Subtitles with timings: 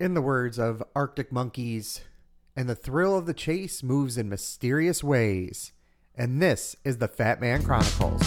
[0.00, 2.00] In the words of Arctic Monkeys,
[2.56, 5.72] and the thrill of the chase moves in mysterious ways.
[6.14, 8.22] And this is the Fat Man Chronicles.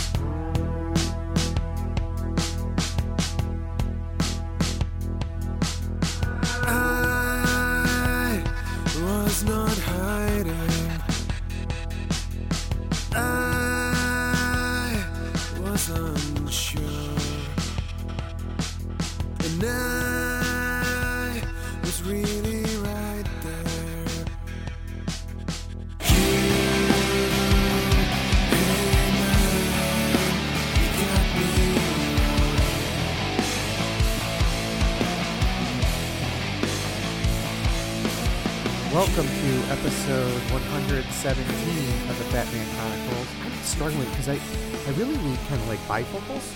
[38.94, 43.28] Welcome to episode 117 of the Fat Man Chronicles.
[43.44, 46.54] I'm struggling because I, I really need kind of like bifocals.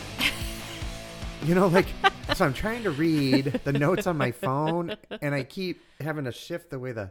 [1.44, 1.88] you know, like,
[2.36, 6.31] so I'm trying to read the notes on my phone and I keep having to
[6.31, 7.09] shift the way the.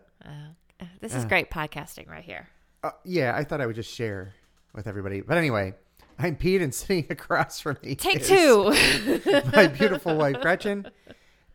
[1.00, 1.28] This is Uh.
[1.28, 2.48] great podcasting right here.
[2.84, 4.32] Uh, yeah, I thought I would just share
[4.74, 5.22] with everybody.
[5.22, 5.74] But anyway,
[6.20, 7.96] I'm Pete and sitting across from me.
[7.96, 8.70] Take two.
[9.52, 10.86] My beautiful wife, Gretchen.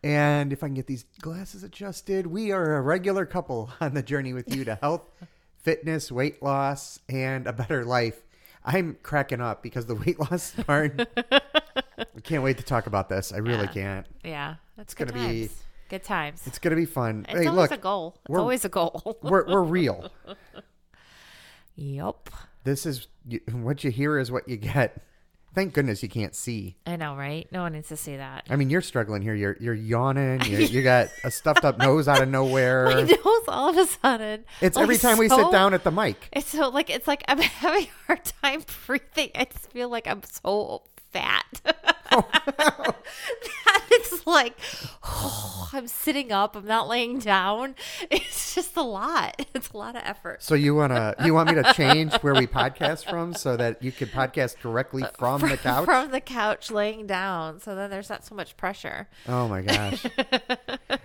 [0.03, 4.01] And if I can get these glasses adjusted, we are a regular couple on the
[4.03, 5.07] journey with you to health,
[5.59, 8.21] fitness, weight loss, and a better life.
[8.63, 11.07] I'm cracking up because the weight loss part.
[11.31, 11.41] I
[12.23, 13.31] can't wait to talk about this.
[13.31, 13.71] I really Yeah.
[13.73, 14.07] can't.
[14.23, 15.49] yeah, that's gonna good be-
[15.89, 16.43] Good times.
[16.47, 17.25] It's going to be fun.
[17.27, 18.13] It's hey, always look, a goal.
[18.21, 19.17] It's we're- always a goal.
[19.21, 20.09] we're, we're real.
[21.75, 22.29] Yep.
[22.63, 23.07] This is
[23.51, 25.03] what you hear is what you get.
[25.53, 26.75] Thank goodness you can't see.
[26.85, 27.45] I know, right?
[27.51, 28.45] No one needs to see that.
[28.49, 29.35] I mean, you're struggling here.
[29.35, 30.41] You're you're yawning.
[30.45, 32.85] You're, you got a stuffed up nose out of My nowhere.
[33.05, 34.45] nose all of a sudden.
[34.61, 36.29] It's like, every time we so- sit down at the mic.
[36.31, 39.31] It's so like it's like I'm having a hard time breathing.
[39.35, 41.61] I just feel like I'm so fat.
[42.13, 42.95] Oh, that
[43.93, 44.57] it's like
[45.73, 46.55] I'm sitting up.
[46.55, 47.75] I'm not laying down.
[48.09, 49.45] It's just a lot.
[49.53, 50.41] It's a lot of effort.
[50.41, 53.91] So you wanna you want me to change where we podcast from so that you
[53.91, 55.85] could podcast directly from the couch?
[55.85, 59.07] From the couch, laying down, so then there's not so much pressure.
[59.27, 60.05] oh my gosh.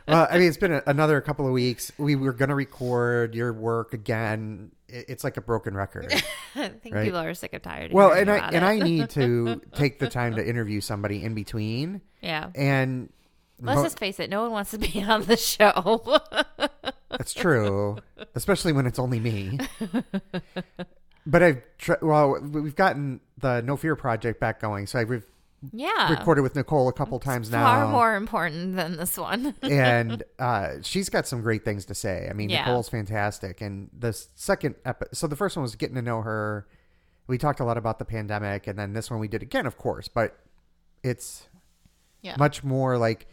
[0.06, 1.90] well, I mean, it's been a, another couple of weeks.
[1.98, 4.70] We were gonna record your work again.
[4.88, 6.12] It- It's like a broken record.
[6.54, 7.04] I think Right.
[7.04, 7.90] people are sick and tired.
[7.90, 8.62] of well, and I and it.
[8.62, 12.00] I need to take the time to interview somebody in between.
[12.20, 12.50] yeah.
[12.54, 13.10] And
[13.60, 14.28] Let's mo- just face it.
[14.30, 16.18] No one wants to be on the show.
[17.10, 17.96] That's true,
[18.34, 19.58] especially when it's only me.
[21.28, 25.24] But I've tr- well, we've gotten the No Fear project back going, so I've
[25.72, 26.10] yeah.
[26.10, 27.64] recorded with Nicole a couple times now.
[27.64, 29.54] Far more important than this one.
[29.62, 32.26] and uh, she's got some great things to say.
[32.30, 32.64] I mean, Yeah.
[32.66, 33.60] Nicole's fantastic.
[33.60, 36.66] And the second epi- so the first one was getting to know her.
[37.26, 39.76] We talked a lot about the pandemic, and then this one we did again, of
[39.76, 40.38] course, but
[41.02, 41.48] it's
[42.22, 42.36] Yeah.
[42.38, 43.26] much more like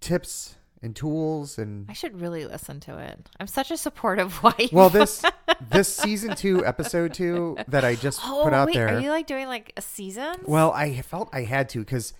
[0.00, 3.28] tips and tools and I should really listen to it.
[3.40, 4.70] I'm such a supportive wife.
[4.72, 5.22] well this
[5.70, 8.96] this season two episode two that I just oh, put out wait, there.
[8.96, 10.36] are you like doing like a season?
[10.46, 12.12] well, I felt I had to because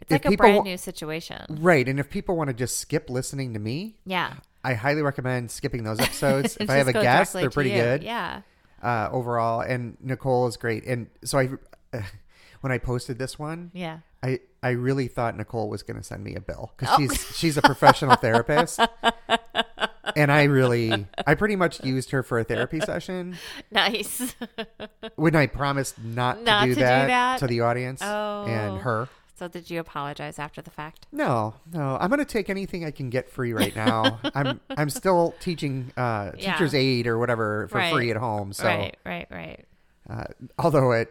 [0.00, 1.58] it's like a people brand new situation.
[1.60, 4.34] right, and if people want to just skip listening to me, Yeah.
[4.64, 6.56] I highly recommend skipping those episodes.
[6.60, 7.76] if I have a guest, they're pretty you.
[7.76, 8.42] good Yeah.
[8.82, 9.60] uh, overall.
[9.60, 10.84] And Nicole is great.
[10.84, 11.48] And so I,
[12.60, 13.98] when I posted this one, Yeah.
[14.22, 16.98] I, I really thought Nicole was going to send me a bill because Oh.
[16.98, 18.80] she's she's a professional therapist.
[20.16, 23.36] And I really, I pretty much used her for a therapy session
[23.70, 24.34] Nice.
[25.14, 27.38] when I promised not, Not to, do, to do that that?
[27.38, 28.44] to the audience Oh.
[28.46, 29.08] and her.
[29.38, 31.06] so did you apologize after the fact?
[31.12, 34.18] No, no, I'm gonna take anything I can get free right now.
[34.34, 36.54] I'm I'm still teaching uh, Yeah.
[36.54, 37.92] teacher's aid or whatever for Right.
[37.92, 38.52] free at home.
[38.52, 39.64] So right, right, right.
[40.08, 40.24] Uh,
[40.58, 41.08] although at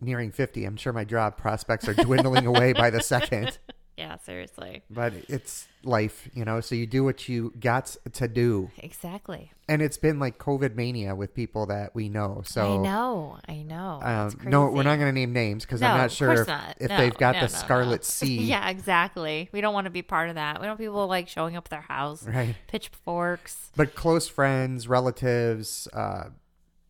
[0.00, 3.58] nearing 50, I'm sure my job prospects are dwindling away by the second.
[3.96, 4.82] Yeah, seriously.
[4.88, 8.70] But it's life, you know, so you do what you got to do.
[8.78, 9.52] Exactly.
[9.68, 12.40] And it's been like COVID mania with people that we know.
[12.46, 13.38] So, I know.
[13.46, 14.00] I know.
[14.02, 16.78] Um, no, we're not going to name names because No, I'm not sure if, not.
[16.80, 17.48] if No, they've got no, the.
[17.48, 18.38] Scarlet C.
[18.38, 19.50] Yeah, exactly.
[19.52, 20.60] We don't want to be part of that.
[20.60, 22.56] We don't want people like showing up at their house, Right.
[22.68, 23.70] pitchforks.
[23.76, 26.30] But close friends, relatives, uh,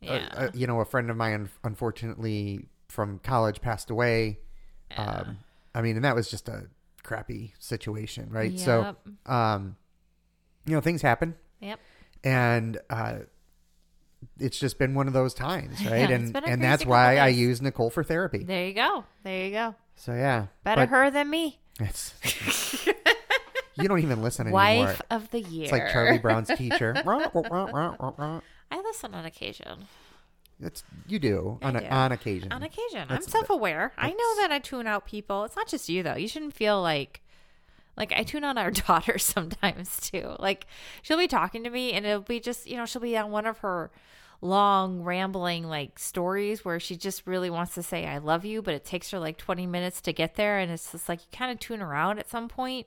[0.00, 0.28] Yeah.
[0.32, 4.38] uh, uh, you know, a friend of mine, unfortunately, from college passed away.
[4.90, 5.04] Yeah.
[5.04, 5.38] Um,
[5.74, 6.64] I mean, and that was just a
[7.02, 8.58] crappy situation, right?
[8.58, 8.96] So,
[9.26, 9.76] um,
[10.66, 11.78] you know, things happen, Yep.
[12.24, 13.18] and uh,
[14.38, 16.10] it's just been one of those times, right?
[16.10, 18.44] Yeah, and and that's why I use Nicole for therapy.
[18.44, 19.04] There you go.
[19.22, 19.74] There you go.
[19.96, 21.60] So yeah, Better but her than me.
[21.78, 22.14] It's
[23.76, 24.60] you don't even listen anymore.
[24.86, 25.64] Wife of the year.
[25.64, 26.94] It's like Charlie Brown's teacher.
[27.06, 29.86] I listen on occasion.
[30.62, 31.86] It's you do on a, do.
[31.86, 32.52] on occasion.
[32.52, 33.08] On occasion.
[33.08, 33.92] That's- I'm self aware.
[33.96, 35.44] I know that I tune out people.
[35.44, 36.16] It's not just you though.
[36.16, 37.22] You shouldn't feel like
[37.96, 40.36] Like I tune on our daughter sometimes too.
[40.38, 40.66] Like
[41.02, 43.46] she'll be talking to me and it'll be just, you know, she'll be on one
[43.46, 43.90] of her
[44.42, 48.72] long rambling like stories where she just really wants to say I love you, but
[48.74, 51.52] it takes her like 20 minutes to get there and it's just like you kind
[51.52, 52.86] of tune her out at some point.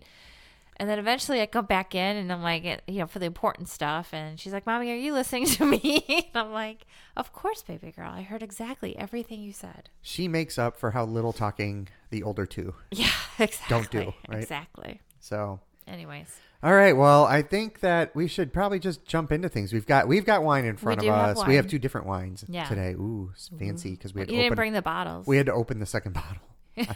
[0.77, 3.25] And then eventually I come back in and I'm like, eh, you know, for the
[3.25, 4.13] important stuff.
[4.13, 6.03] And she's like, Mommy, are you listening to me?
[6.09, 6.85] and I'm like,
[7.15, 8.11] Of course, baby girl.
[8.11, 9.89] I heard exactly everything you said.
[10.01, 12.73] She makes up for how little talking the older two.
[12.91, 13.09] Yeah,
[13.39, 13.99] exactly.
[13.99, 14.41] Don't right?
[14.43, 15.01] Exactly.
[15.19, 16.27] So, Anyways,
[16.63, 16.95] all right.
[16.95, 19.73] Well, I think that we should probably just jump into things.
[19.73, 21.45] We've got we've got wine in front do of have us.
[21.45, 22.69] We have two different wines Yeah.
[22.69, 22.93] today.
[22.93, 23.95] Ooh, it's fancy mm-hmm.
[23.95, 24.55] because we you had to didn't open.
[24.55, 25.27] bring the bottles.
[25.27, 26.13] we had to open the second
[26.77, 26.95] bottle.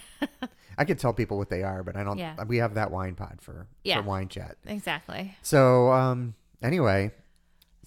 [0.77, 2.17] I, could tell people what they are, but I don't.
[2.17, 2.43] Yeah.
[2.45, 4.01] We have that wine pod for Yeah.
[4.01, 4.57] for wine chat.
[4.65, 5.35] exactly.
[5.41, 7.11] So, um, anyway,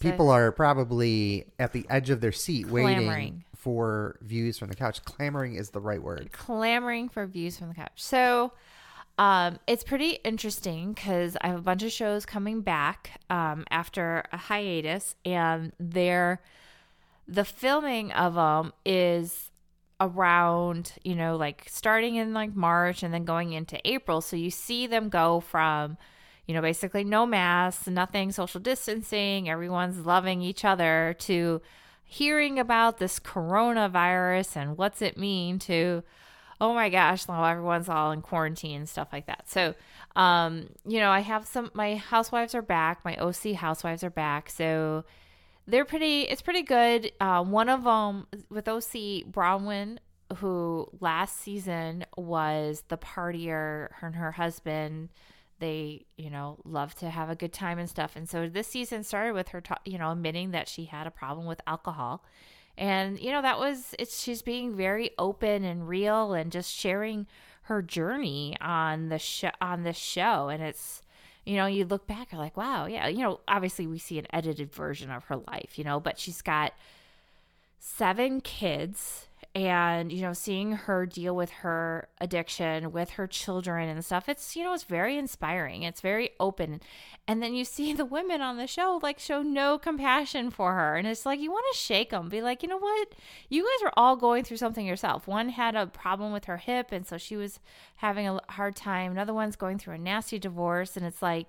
[0.01, 3.45] So- people are probably at the edge of their seat waiting Clamoring.
[3.57, 5.05] for views from the couch.
[5.05, 6.31] Clamoring is the right word.
[6.33, 7.93] clamoring for views from the couch.
[7.97, 8.53] So
[9.19, 14.25] um, it's pretty interesting because I have a bunch of shows coming back um, after
[14.33, 16.41] a hiatus, and they're
[17.29, 19.50] the filming of them is
[20.01, 24.21] around you know like starting in like March and then going into April.
[24.21, 25.97] So you see them go from
[26.47, 31.61] you know basically no masks, nothing social distancing, everyone's loving each other to
[32.11, 36.03] hearing about this coronavirus and what's it mean to
[36.61, 39.73] oh my gosh now everyone's all in quarantine and stuff like that so
[40.17, 44.51] um you know i have some my housewives are back my oc housewives are back
[44.51, 45.05] so
[45.71, 47.13] they're pretty it's pretty good.
[47.21, 49.99] Uh, one of them with oc Braunwyn
[50.37, 55.09] who last season was the partier her and her husband
[55.59, 58.17] they you know love to have a good time and stuff.
[58.17, 61.47] And so this season started with her you know admitting that she had a problem
[61.47, 62.25] with alcohol.
[62.77, 67.27] And you know that was it's she's being very open and real and just sharing
[67.63, 70.49] her journey on the show on this show.
[70.49, 71.03] And it's
[71.45, 74.27] you know you look back you're like wow yeah you know obviously we see an
[74.31, 76.73] edited version of her life you know but she's got
[77.79, 84.05] seven kids and you know seeing her deal with her addiction with her children and
[84.05, 85.83] stuff it's you know it's very inspiring.
[85.83, 86.81] It's very open.
[87.27, 90.97] And then you see the women on the show like show no compassion for her.
[90.97, 93.09] And it's like you want to shake them be like you know what?
[93.49, 95.27] You guys are all going through something yourself.
[95.27, 97.59] One had a problem with her hip and so she was
[97.97, 99.13] having a hard time.
[99.13, 101.47] Another one's going through a nasty divorce and it's like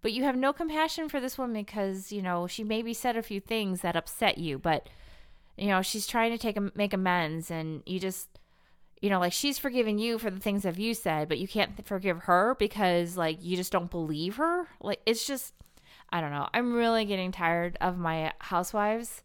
[0.00, 3.22] but you have no compassion for this woman because you know she maybe said a
[3.22, 4.88] few things that upset you but
[5.58, 8.28] you know she's trying to take a, make amends and you just
[9.00, 11.86] you know like she's forgiving you for the things that you said but you can't
[11.86, 14.68] forgive her because like you just don't believe her?
[14.80, 15.54] Like it's just
[16.10, 16.48] i don't know.
[16.54, 19.22] I'm really getting tired of my housewives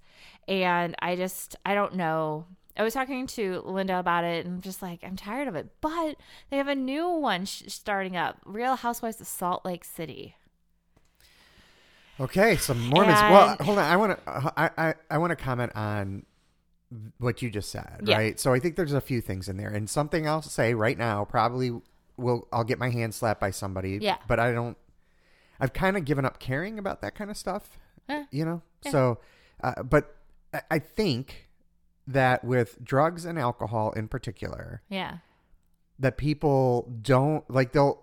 [0.47, 2.45] and i just i don't know.
[2.75, 5.69] I was talking to linda about it and I'm just like i'm tired of it
[5.79, 6.15] but
[6.49, 10.35] they have a new one starting up real housewives of salt lake city
[12.19, 13.19] Okay, some Mormons.
[13.21, 13.85] well, hold on.
[13.85, 14.31] I want to.
[14.55, 16.25] I I, I want to comment on
[17.17, 18.01] what you just said.
[18.03, 18.17] Yeah.
[18.17, 18.39] Right.
[18.39, 21.25] So I think there's a few things in there, and something I'll say right now
[21.25, 21.71] probably
[22.17, 22.47] will.
[22.53, 23.97] I'll get my hand slapped by somebody.
[24.01, 24.17] Yeah.
[24.27, 24.77] But I don't.
[25.59, 27.79] I've kind of given up caring about that kind of stuff.
[28.09, 28.61] Eh, You know.
[28.91, 29.19] So,
[29.63, 30.15] uh, but
[30.53, 31.49] I- I think
[32.05, 35.17] that with drugs and alcohol in particular, yeah
[35.99, 38.01] that people don't like they'll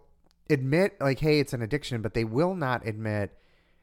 [0.49, 3.37] admit like hey it's an addiction but they will not admit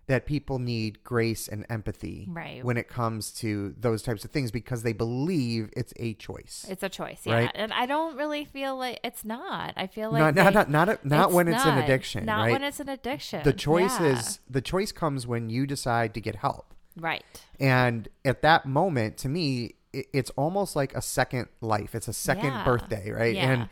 [0.07, 2.63] that people need grace and empathy Right.
[2.63, 6.81] when it comes to those types of things because they believe it's a choice It's
[6.81, 7.33] a choice, yeah.
[7.35, 7.51] Right.
[7.53, 9.73] And I don't really feel like it's not.
[9.75, 12.63] I feel like not, not, not, not, not when it's an addiction Not right when
[12.63, 13.43] it's an addiction.
[13.43, 14.07] the choice Yeah.
[14.17, 17.23] is the choice comes when you decide to get help right.
[17.59, 22.13] and at that moment to me it, it's almost like a second life it's a
[22.13, 22.63] second Yeah.
[22.63, 23.67] birthday right and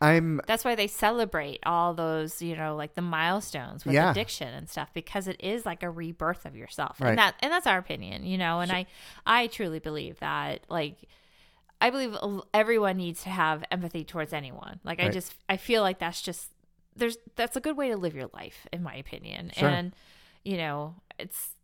[0.00, 4.10] i'm That's why they celebrate all those, you know, like the milestones with Yeah.
[4.10, 7.00] addiction and stuff because it is like a rebirth of yourself.
[7.00, 7.10] Right.
[7.10, 8.86] And that and that's our opinion, you know, and I
[9.26, 10.96] I truly believe that like
[11.80, 12.16] I believe
[12.54, 14.80] everyone needs to have empathy towards anyone.
[14.84, 16.50] Like I just I feel like that's just
[16.96, 19.50] there's that's a good way to live your life in my opinion.
[19.54, 19.68] Sure.
[19.68, 19.94] And
[20.44, 21.54] you know, it's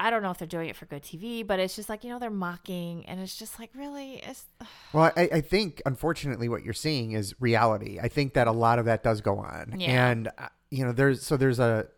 [0.00, 2.10] I don't know if they're doing it for good TV, but it's just like, you
[2.10, 4.44] know, they're mocking and it's just like really it's
[4.92, 7.98] Well, I, I think unfortunately what you're seeing is reality.
[8.00, 10.10] I think that a lot of that does go on, Yeah.
[10.10, 11.88] and uh, you know, there's so there's a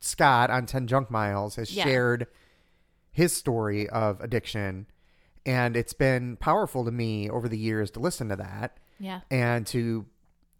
[0.00, 1.84] Scott on Ten Junk Miles has Yeah.
[1.84, 2.26] shared
[3.10, 4.86] his story of addiction,
[5.46, 9.20] and it's been powerful to me over the years to listen to that yeah.
[9.30, 10.06] and to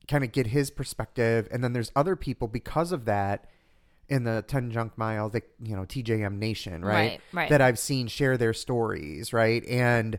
[0.09, 1.49] kind of get his perspective.
[1.51, 3.47] And then there's other people because of that
[4.09, 6.95] in the 10 junk miles, the, you know, TJM Nation, right?
[6.95, 7.49] Right, right.
[7.51, 9.65] That I've seen share their stories, right?
[9.67, 10.19] And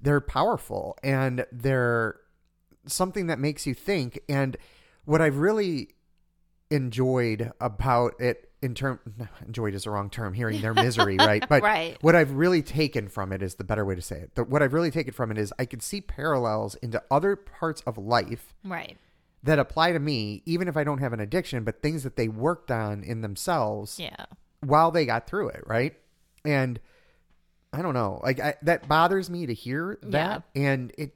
[0.00, 2.20] they're powerful and they're
[2.86, 4.20] something that makes you think.
[4.28, 4.56] And
[5.04, 5.90] what I've really
[6.70, 8.98] enjoyed about it in term
[9.46, 11.96] enjoyed is the wrong term hearing their misery right but Right.
[12.02, 14.62] what i've really taken from it is the better way to say it the, what
[14.62, 18.52] i've really taken from it is i could see parallels into other parts of life
[18.64, 18.98] Right.
[19.44, 22.26] That apply to me even if i don't have an addiction but things that they
[22.28, 24.26] worked on in themselves Yeah.
[24.60, 25.94] while they got through it right
[26.44, 26.80] and
[27.72, 31.14] i don't know like I, that bothers me to hear that and it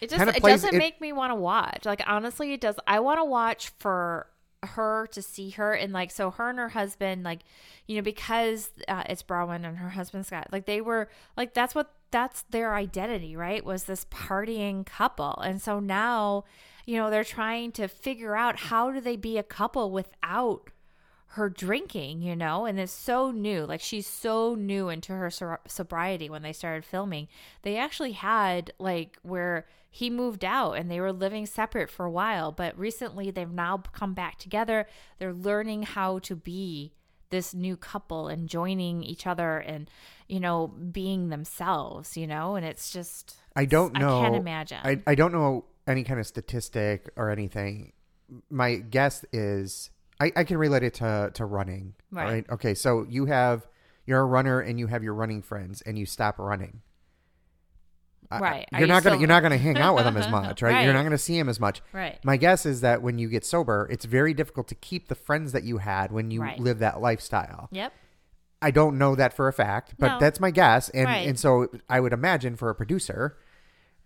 [0.00, 1.84] It just it plays- doesn't it- make me want to watch.
[1.84, 2.76] Like honestly, it does.
[2.86, 4.26] I want to watch for
[4.62, 7.40] her to see her and like so her and her husband like
[7.86, 11.74] you know because uh, it's Braunwyn and her husband Scott like they were like that's
[11.74, 16.44] what that's their identity right was this partying couple and so now
[16.86, 20.70] you know they're trying to figure out how do they be a couple without
[21.34, 23.64] her drinking, you know, and it's so new.
[23.64, 25.30] Like she's so new into her
[25.68, 27.28] sobriety when they started filming.
[27.62, 32.10] They actually had like where he moved out and they were living separate for a
[32.10, 34.88] while, but recently they've now come back together.
[35.18, 36.94] They're learning how to be
[37.30, 39.88] this new couple and joining each other and
[40.26, 44.18] you know being themselves, you know, and it's just I don't know.
[44.18, 44.78] I can't imagine.
[44.82, 47.92] I, I don't know any kind of statistic or anything.
[48.50, 51.94] My guess is I, I can relate it to, to running.
[52.10, 52.24] Right.
[52.32, 52.50] Right.
[52.50, 52.74] Okay.
[52.74, 53.66] So you have
[54.06, 56.80] you're a runner and you have your running friends and you stop running.
[58.30, 58.68] I- I- Right.
[58.72, 60.84] Are You're you not gonna you're not gonna hang out with them as much, right?
[60.84, 61.82] You're not gonna see them as much.
[61.92, 62.18] Right.
[62.24, 65.50] My guess is that when you get sober, it's very difficult to keep the friends
[65.52, 66.58] that you had when you Right.
[66.58, 67.68] live that lifestyle.
[67.72, 67.92] Yep.
[68.62, 70.18] I don't know that for a fact, but No.
[70.20, 70.90] that's my guess.
[70.90, 71.26] And Right.
[71.26, 73.36] and so I would imagine for a producer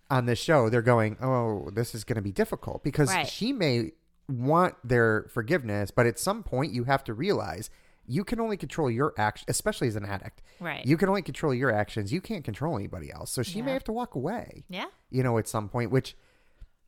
[0.09, 3.27] on this show, they're going, "Oh, this is going to be difficult because Right.
[3.27, 3.91] she may
[4.27, 7.69] want their forgiveness, but at some point you have to realize
[8.07, 10.41] you can only control your action, especially as an addict.
[10.59, 10.85] Right.
[10.85, 12.13] You can only control your actions.
[12.13, 13.31] You can't control anybody else.
[13.31, 14.63] So she may have to walk away.
[14.69, 14.85] Yeah.
[15.09, 16.15] You know, at some point, which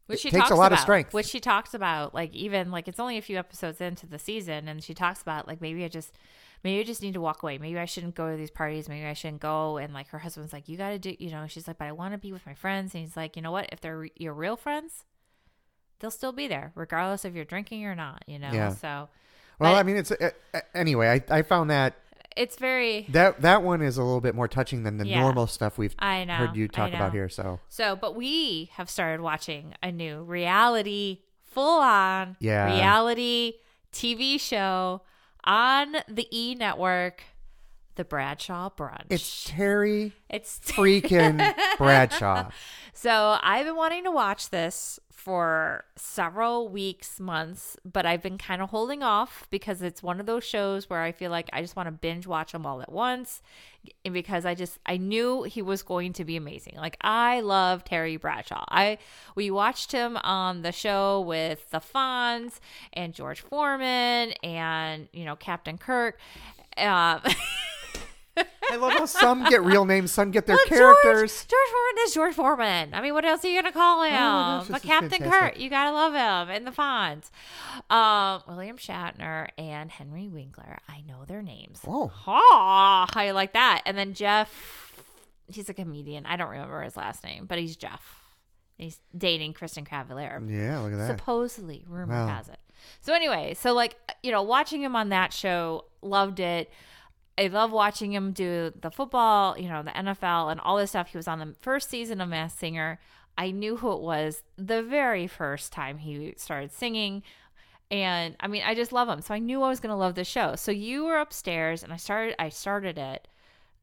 [0.05, 1.13] which she takes a lot of strength.
[1.13, 4.67] Which she talks about, like even like it's only a few episodes into the season,
[4.67, 6.13] and she talks about like maybe I just
[6.63, 7.57] maybe I just need to walk away.
[7.57, 8.87] Maybe I shouldn't go to these parties.
[8.89, 9.77] Maybe I shouldn't go.
[9.77, 11.45] And like her husband's like, you got to do, you know.
[11.47, 12.93] She's like, but I want to be with my friends.
[12.95, 13.69] And he's like, you know what?
[13.71, 15.03] If they're re- your real friends,
[15.99, 18.23] they'll still be there, regardless if you're drinking or not.
[18.27, 18.51] You know.
[18.51, 18.69] Yeah.
[18.73, 19.09] So
[19.59, 21.23] well, I mean, it's uh, uh, anyway.
[21.29, 21.95] I, I found that
[22.35, 23.07] it's very.
[23.09, 25.19] that that one is a little bit more touching than the Yeah.
[25.21, 26.35] normal stuff we've I know.
[26.35, 27.29] heard you talk about here.
[27.29, 32.67] So So, but we have started watching a new reality, full on Yeah.
[32.75, 33.53] reality
[33.91, 35.01] TV show
[35.47, 37.23] on the E network,
[37.97, 39.05] The Bradshaw Brunch.
[39.09, 42.49] it's Terry it's freaking Bradshaw.
[42.93, 48.61] so I've been wanting to watch this for several weeks, months, but I've been kind
[48.61, 51.75] of holding off because it's one of those shows where I feel like I just
[51.75, 53.41] want to binge watch them all at once.
[54.05, 56.75] And because I just I knew he was going to be amazing.
[56.77, 58.63] Like I love Terry Bradshaw.
[58.69, 58.99] I
[59.35, 62.59] we watched him on the show with the Fonz
[62.93, 66.19] and George Foreman and you know Captain Kirk.
[66.77, 67.21] Um,
[68.71, 71.45] I love how some get real names, some get their Well, characters.
[71.45, 72.93] George, George Foreman is George Foreman.
[72.93, 74.13] I mean, what else are you gonna call him?
[74.13, 75.29] Oh gosh, but Captain.
[75.29, 77.29] Kirk, you gotta love him, and the Fonz,
[77.89, 80.77] um, William Shatner and Henry Winkler.
[80.89, 81.81] I know their names.
[81.87, 82.07] Oh.
[82.07, 83.07] Ha!
[83.13, 83.81] How you like that?
[83.85, 85.01] And then Jeff,
[85.47, 86.25] he's a comedian.
[86.25, 88.21] I don't remember his last name, but he's Jeff.
[88.77, 91.17] He's dating Kristin Cavallari Yeah, look at that.
[91.17, 92.27] supposedly rumor Wow.
[92.27, 92.59] has it
[93.01, 96.71] so anyway so like you know watching him on that show loved it
[97.37, 101.09] i love watching him do the football you know the nfl and all this stuff
[101.09, 102.99] he was on the first season of Masked Singer
[103.37, 107.23] i knew who it was the very first time he started singing
[107.89, 110.15] and i mean i just love him so i knew i was going to love
[110.15, 113.27] the show so you were upstairs and i started i started it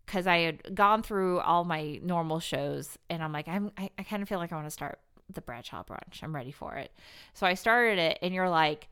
[0.06, 4.02] because I had gone through all my normal shows and I'm like, I'm, I, I
[4.02, 4.98] kind of feel like I want to start
[5.32, 6.22] the Bradshaw brunch.
[6.22, 6.92] I'm ready for it.
[7.32, 8.88] So I started it and you're like,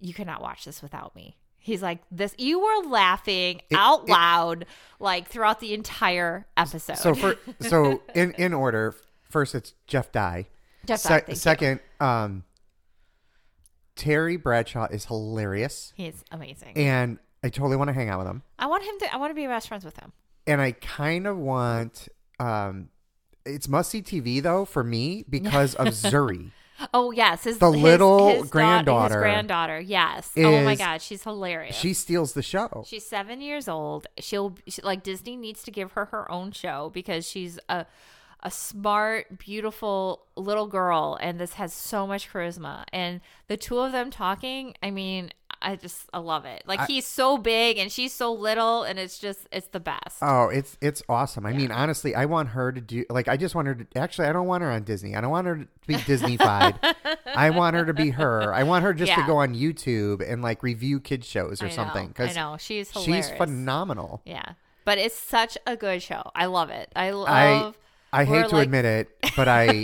[0.00, 1.36] you cannot watch this without me.
[1.66, 4.66] He's like, this, you were laughing It- out it- loud,
[5.00, 6.98] like throughout the entire episode.
[6.98, 10.46] So for so in in order, first it's Jeff Dye.
[10.84, 11.34] Jeff Se- Dye, thank you.
[11.36, 12.44] second, um,
[13.96, 16.76] Terry Bradshaw is hilarious, he's amazing.
[16.76, 18.42] and I totally want to hang out with him.
[18.58, 20.12] I want him to, I want to be best friends with him.
[20.46, 22.08] And I kind of want,
[22.40, 22.88] um,
[23.46, 26.50] it's must see TV though for me because of Zuri.
[26.92, 29.80] Oh yes, his The his- little his daugh- granddaughter his granddaughter.
[29.80, 30.32] Yes.
[30.36, 31.76] oh my god, she's hilarious.
[31.76, 32.84] She steals the show.
[32.86, 34.06] She's seven years old.
[34.18, 37.86] She'll she, like Disney needs to give her her own show because she's a
[38.44, 42.84] a smart, beautiful little girl, and this has so much charisma.
[42.92, 45.30] And the two of them talking, I mean,
[45.62, 46.62] I just I love it.
[46.66, 50.18] Like I- he's so big and she's so little, and it's just it's the best.
[50.20, 51.46] Oh, it's it's awesome.
[51.46, 54.28] I mean, honestly, I want her to do like I just want her to actually
[54.28, 55.16] I don't want her on Disney.
[55.16, 56.94] I don't want her to be Disneyfied.
[57.34, 58.52] I want her to be her.
[58.52, 61.68] I want her just to go on YouTube and like review kids shows or I
[61.70, 63.28] know, something I because know she's hilarious.
[63.28, 64.20] she's phenomenal.
[64.26, 64.52] Yeah,
[64.84, 66.30] but it's such a good show.
[66.34, 66.92] I love it.
[66.94, 67.28] I I love.
[67.28, 67.74] I
[68.20, 69.82] we're hate to like- admit it, but I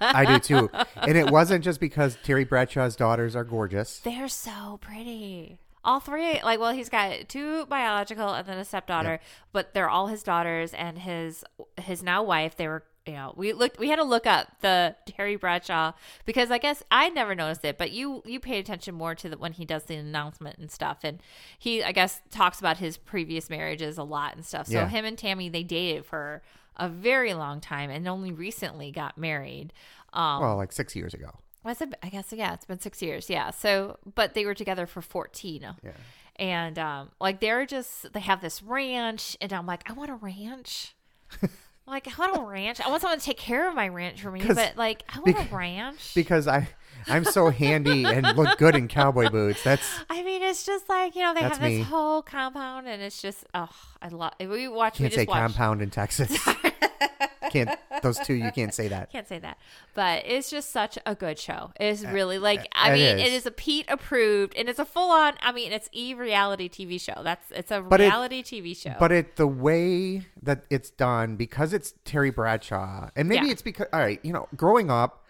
[0.00, 0.70] I do too.
[0.96, 3.98] And it wasn't just because Terry Bradshaw's daughters are gorgeous.
[4.00, 5.58] They're so pretty.
[5.84, 9.20] All three, like, well, he's got two biological and then a stepdaughter,
[9.52, 11.44] but they're all his daughters and his
[11.78, 12.56] his now wife.
[12.56, 15.92] They were, you know, we looked, we had to look up the Terry Bradshaw
[16.24, 19.36] because I guess I never noticed it, but you you pay attention more to the
[19.36, 21.22] when he does the announcement and stuff, and
[21.58, 24.68] he I guess talks about his previous marriages a lot and stuff.
[24.68, 24.88] So Yeah.
[24.88, 26.40] him and Tammy they dated for
[26.76, 29.72] a very long time and only recently got married.
[30.12, 31.30] Um, Well, like six years ago.
[31.64, 31.94] was it?
[32.02, 33.28] I guess yeah, it's been six years.
[33.30, 33.50] Yeah.
[33.50, 35.62] So, but they were together for fourteen.
[35.82, 35.90] Yeah.
[36.36, 40.14] And um, like they're just they have this ranch, and I'm like, I want a
[40.16, 40.94] ranch.
[41.86, 42.80] like I want a ranch.
[42.80, 45.50] I want someone to take care of my ranch for me, but like I want
[45.50, 46.12] a ranch.
[46.14, 46.68] Because I
[47.08, 49.62] I'm so handy and look good in cowboy boots.
[49.62, 51.80] That's I mean, it's just like you know they have this me.
[51.82, 53.68] whole compound, and it's just oh,
[54.02, 54.32] I love.
[54.40, 54.98] We watch.
[54.98, 55.38] We can't just say watch.
[55.38, 56.36] compound in Texas.
[57.50, 57.70] can't
[58.02, 59.10] those two you can't say that.
[59.12, 59.58] Can't say that,
[59.94, 61.70] but it's just such a good show.
[61.78, 63.28] It's uh, really like uh, I it mean, is.
[63.28, 65.34] it is a Pete approved, and it's a full on.
[65.40, 67.22] I mean, it's e reality TV show.
[67.22, 68.94] That's it's a But it- reality TV show.
[68.98, 73.52] But it the way that it's done because it's Terry Bradshaw, and maybe Yeah.
[73.52, 75.23] it's because all right, you know, growing up,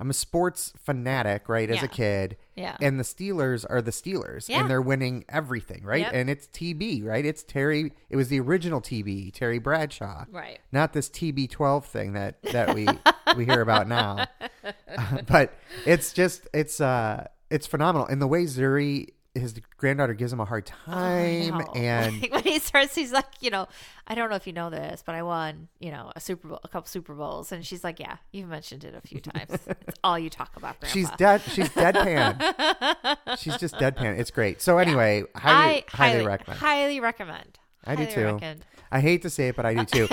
[0.00, 1.84] I'm a sports fanatic, right, as Yeah.
[1.84, 2.36] a kid.
[2.54, 2.76] Yeah.
[2.80, 4.60] And the Steelers are the Steelers, Yeah.
[4.60, 6.02] and they're winning everything, right?
[6.02, 6.10] Yep.
[6.14, 7.24] And it's TB, right?
[7.24, 7.92] It's Terry.
[8.10, 10.60] It was the original TB, Terry Bradshaw, Right.
[10.72, 12.86] Not this TB12 thing that that we
[13.36, 14.26] we hear about now.
[15.28, 15.52] but
[15.86, 19.08] it's just it's uh it's phenomenal, and the way Zuri.
[19.34, 21.72] His granddaughter gives him a hard oh, time, know.
[21.76, 23.68] and when he starts, he's like, you know,
[24.06, 26.60] I don't know if you know this, but I won, you know, a Super Bowl,
[26.64, 29.50] a couple Super Bowls, and she's like, yeah, you've mentioned it a few times.
[29.66, 30.92] it's all you talk about, Grandpa.
[30.92, 31.42] She's dead.
[31.42, 33.36] She's deadpan.
[33.38, 34.18] she's just deadpan.
[34.18, 34.60] It's great.
[34.60, 36.58] So anyway, highly, I highly, recommend.
[36.58, 37.58] Highly recommend.
[37.84, 38.24] I do too.
[38.24, 38.64] recommend.
[38.90, 40.08] I hate to say it, but I do too.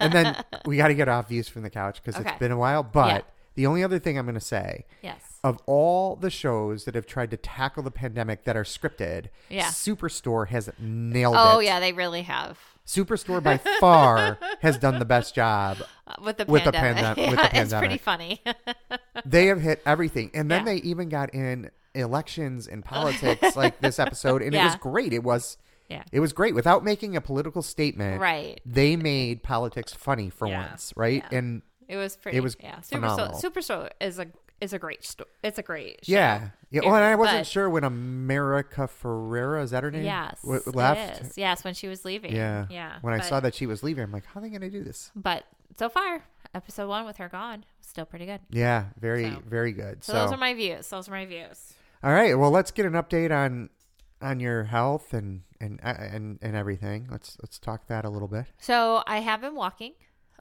[0.00, 2.30] and then we got to get off views from the couch because Okay.
[2.30, 2.82] it's been a while.
[2.82, 3.20] But Yeah.
[3.56, 5.20] the only other thing I'm going to say Yes.
[5.48, 9.66] Of all the shows that have tried to tackle the pandemic that are scripted, Yeah.
[9.66, 11.40] Superstore has nailed it.
[11.40, 15.78] Oh yeah, they really have Superstore by far has done the best job.
[16.06, 17.18] Uh, with the With the pandemic.
[17.18, 18.42] pandem- with Yeah, the It's pretty funny.
[19.26, 20.30] They have hit everything.
[20.32, 20.72] And then Yeah.
[20.74, 25.12] they even got in elections and politics like this episode and it was great.
[25.12, 25.56] It was
[25.88, 26.02] yeah.
[26.12, 28.20] It was great without making a political statement.
[28.20, 28.60] Right.
[28.66, 30.68] They made politics funny for Yeah.
[30.68, 31.24] once, right?
[31.32, 31.38] Yeah.
[31.38, 32.36] And It was pretty.
[32.38, 32.76] It was yeah.
[32.80, 34.26] Superstore, Superstore is a
[34.60, 36.04] is a great sto- It's a great.
[36.04, 36.12] Show.
[36.12, 36.80] yeah, yeah.
[36.84, 40.04] Well, and I wasn't But- sure when America Ferrera is that her name?
[40.04, 41.36] Yes, w- left.
[41.36, 42.34] Yes, when she was leaving.
[42.34, 42.98] Yeah, yeah.
[43.00, 44.82] When I saw that she was leaving, I'm like, how are they going to do
[44.82, 45.10] this?
[45.14, 45.44] but
[45.76, 48.40] so far, episode one with her gone, still pretty good.
[48.50, 50.02] Yeah, very, So- very good.
[50.02, 50.88] So, So, those are my views.
[50.88, 51.74] Those are my views.
[52.02, 52.36] all right.
[52.36, 53.70] Well, let's get an update on
[54.20, 57.06] on your health and and uh, and and everything.
[57.10, 58.46] Let's let's talk that a little bit.
[58.58, 59.92] So I have been walking.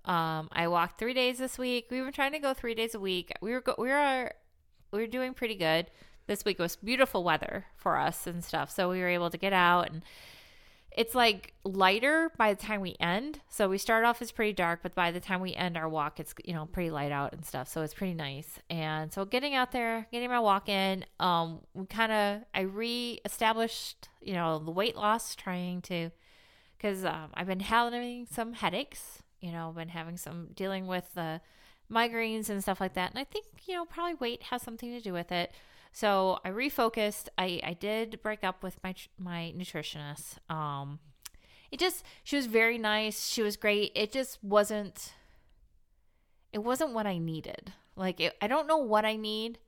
[0.08, 1.88] Um, I walked three days this week.
[1.92, 3.32] We were trying to go three days a week.
[3.42, 3.90] We were go- we
[4.92, 5.92] we were doing pretty good.
[6.28, 9.54] This week was beautiful weather for us and stuff, so we were able to get
[9.54, 10.04] out and
[10.98, 13.40] it's like lighter by the time we end.
[13.50, 16.20] So we start off as pretty dark, but by the time we end our walk,
[16.20, 17.68] it's you know pretty light out and stuff.
[17.68, 18.60] So it's pretty nice.
[18.70, 24.10] And so getting out there, getting my walk in, um, we kind of I re-established
[24.24, 26.10] you know the weight loss, trying to
[26.76, 29.22] because um, I've been having some headaches.
[29.40, 31.42] You know, been having some dealing with the
[31.92, 35.02] migraines and stuff like that, and I think you know probably weight has something to
[35.02, 35.52] do with it.
[35.92, 37.28] So I refocused.
[37.38, 40.38] I I did break up with my my nutritionist.
[40.50, 41.00] Um,
[41.72, 43.28] it just she was very nice.
[43.28, 43.92] She was great.
[43.96, 45.14] It just wasn't.
[46.54, 47.74] It wasn't what I needed.
[47.96, 49.60] Like it, I don't know what I need,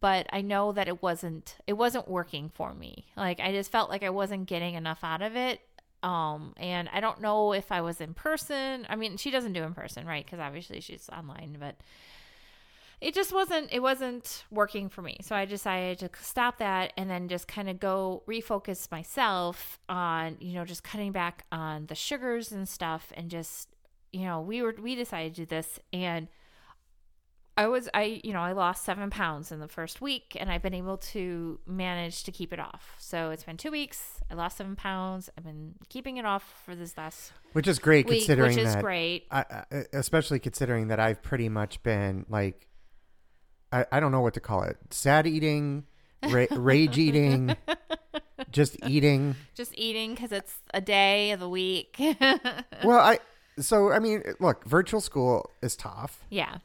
[0.00, 1.56] but I know that it wasn't.
[1.66, 3.06] It wasn't working for me.
[3.16, 5.60] Like I just felt like I wasn't getting enough out of it.
[6.02, 8.86] Um, and I don't know if I was in person.
[8.88, 10.24] I mean, she doesn't do in person, right?
[10.24, 11.76] Because obviously she's online, but
[13.02, 17.10] it just wasn't it wasn't working for me so i decided to stop that and
[17.10, 21.96] then just kind of go refocus myself on you know just cutting back on the
[21.96, 23.68] sugars and stuff and just
[24.12, 26.28] you know we were we decided to do this and
[27.56, 30.62] i was i you know i lost seven pounds in the first week and i've
[30.62, 34.56] been able to manage to keep it off so it's been two weeks i lost
[34.56, 38.56] seven pounds i've been keeping it off for this last Which is great week considering
[38.56, 42.66] which is great I, especially considering that I've pretty much been like,
[43.72, 45.84] I, I don't know what to call it, sad eating,
[46.28, 47.56] ra- rage eating,
[48.50, 49.36] just eating.
[49.54, 51.96] Just eating because it's a day of the week.
[52.84, 53.18] Well, I
[53.58, 56.58] so I mean, look, virtual school is tough yeah.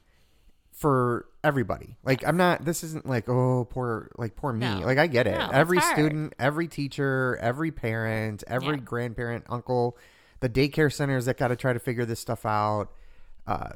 [0.77, 1.97] For everybody.
[2.03, 4.59] Like I'm not this isn't like, oh, poor like poor me.
[4.79, 4.85] No.
[4.85, 5.31] Like I get it.
[5.37, 8.83] No, every student, every teacher, every parent, every Yeah.
[8.83, 9.97] grandparent, uncle,
[10.39, 12.91] the daycare centers that got to try to figure this stuff out.
[13.47, 13.69] Uh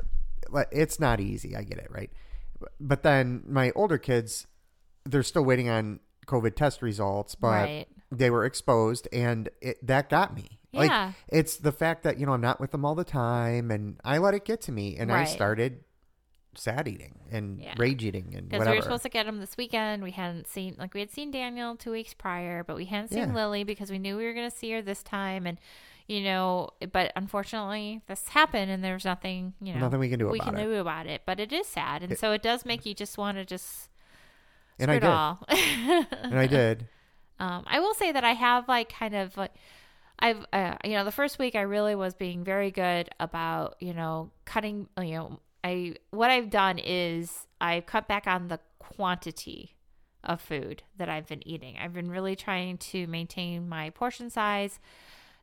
[0.71, 1.55] it's not easy.
[1.55, 2.11] I get it, right?
[2.79, 4.45] But then my older kids
[5.05, 7.87] they're still waiting on COVID test results, but Right.
[8.11, 10.59] they were exposed and it, that got me.
[10.71, 10.79] Yeah.
[10.79, 13.99] Like it's the fact that, you know, I'm not with them all the time and
[14.05, 15.83] I let it get to me and I started
[16.55, 17.73] sad eating and Yeah.
[17.77, 20.03] rage eating and Because we were supposed to get him this weekend.
[20.03, 23.29] We hadn't seen, like, we had seen Daniel two weeks prior, but we hadn't seen
[23.29, 23.33] Yeah.
[23.35, 25.47] Lily because we knew we were going to see her this time.
[25.47, 25.57] And,
[26.07, 30.27] you know, but unfortunately, this happened and there's nothing, you know, Nothing we can do
[30.27, 30.63] we about can it.
[30.65, 31.21] do about it.
[31.25, 32.03] But it is sad.
[32.03, 33.89] And so it does make you just want to just
[34.79, 35.03] and I did.
[35.09, 35.39] all.
[35.47, 36.87] And I did.
[37.39, 39.51] Um, I will say that I have like kind of like
[40.19, 43.95] I've uh, you know the first week I really was being very good about you
[43.95, 49.75] know cutting you know I what I've done is I've cut back on the quantity
[50.23, 51.77] of food that I've been eating.
[51.81, 54.79] I've been really trying to maintain my portion size,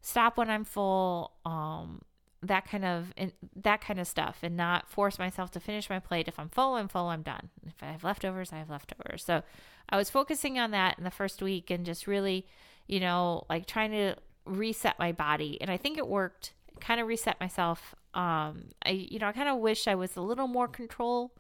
[0.01, 2.03] stop when I'm full, um
[2.41, 3.13] that kind of
[3.57, 6.77] that kind of stuff and not force myself to finish my plate if I'm full
[6.77, 7.49] I'm full I'm done.
[7.67, 9.25] If I have leftovers I have leftovers.
[9.25, 9.43] So
[9.89, 12.47] I was focusing on that in the first week and just really,
[12.87, 15.59] you know, like trying to reset my body.
[15.61, 16.53] And I think it worked.
[16.81, 17.95] Kind of reset myself.
[18.15, 21.33] Um, I, you know, I kind of wish I was a little more control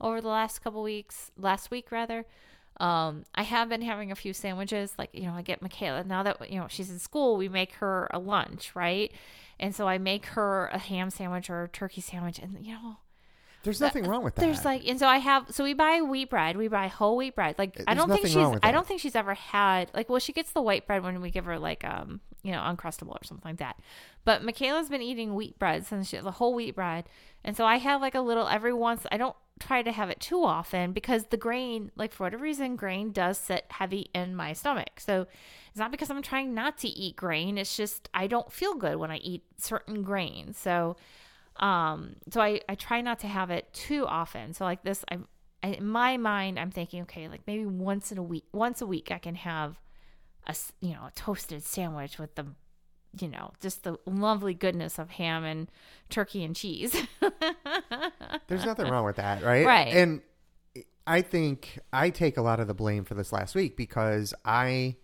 [0.00, 2.26] over the last couple weeks, last week rather.
[2.78, 4.92] Um, I have been having a few sandwiches.
[4.98, 7.72] Like, you know, I get Michaela now that, you know, she's in school, we make
[7.74, 9.10] her a lunch, right?
[9.58, 12.38] And so I make her a ham sandwich or a turkey sandwich.
[12.38, 12.98] And, you know,
[13.62, 14.42] There's nothing wrong with that.
[14.42, 16.58] there's like, and so I have, so we buy wheat bread.
[16.58, 17.54] We buy whole wheat bread.
[17.56, 20.52] Like, I don't think she's, I don't think she's ever had, like, well, she gets
[20.52, 23.58] the white bread when we give her like, um, you know, uncrustable or something like
[23.58, 23.78] that.
[24.24, 27.04] But Michaela's been eating wheat bread since she, the whole wheat bread,
[27.44, 29.06] and so I have like a little every once.
[29.10, 32.76] I don't try to have it too often because the grain, like for whatever reason,
[32.76, 35.00] grain does sit heavy in my stomach.
[35.00, 35.26] So
[35.68, 37.56] it's not because I'm trying not to eat grain.
[37.56, 40.58] It's just I don't feel good when I eat certain grains.
[40.58, 40.96] So
[41.58, 45.18] um so I, I try not to have it too often so like this I,
[45.62, 48.86] I in my mind i'm thinking okay like maybe once in a week once a
[48.86, 49.80] week i can have
[50.46, 52.46] a you know a toasted sandwich with the
[53.20, 55.70] you know just the lovely goodness of ham and
[56.10, 56.94] turkey and cheese
[58.48, 59.66] There's nothing wrong with that, right?
[59.66, 59.92] Right.
[59.94, 60.22] And
[61.06, 64.96] I think I take a lot of the blame for this last week because I,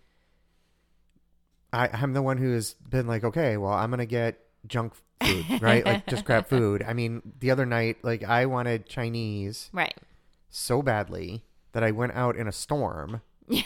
[1.72, 5.44] I I'm the one who has been like, okay, well, I'm gonna get junk food,
[5.62, 5.84] right?
[5.84, 6.84] like just grab food.
[6.86, 9.94] I mean, the other night, like I wanted Chinese right
[10.50, 13.62] so badly that I went out in a storm yeah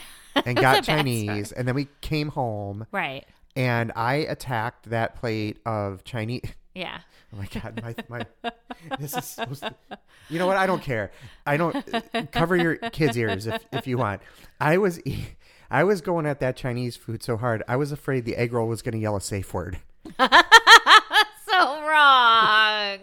[0.56, 6.04] and got Chinese, and then we came home right and I attacked that plate of
[6.04, 6.42] Chinese.
[6.74, 6.98] yeah
[7.32, 8.52] Oh my god, my my
[8.98, 9.74] this is supposed to
[10.30, 10.56] You know what?
[10.56, 11.10] I don't care.
[11.44, 11.76] I don't
[12.32, 14.22] cover your kids' ears if if you want.
[14.60, 15.00] I was
[15.70, 17.62] I was going at that Chinese food so hard.
[17.66, 19.80] I was afraid the egg roll was going to yell a safe word.
[20.18, 22.98] so wrong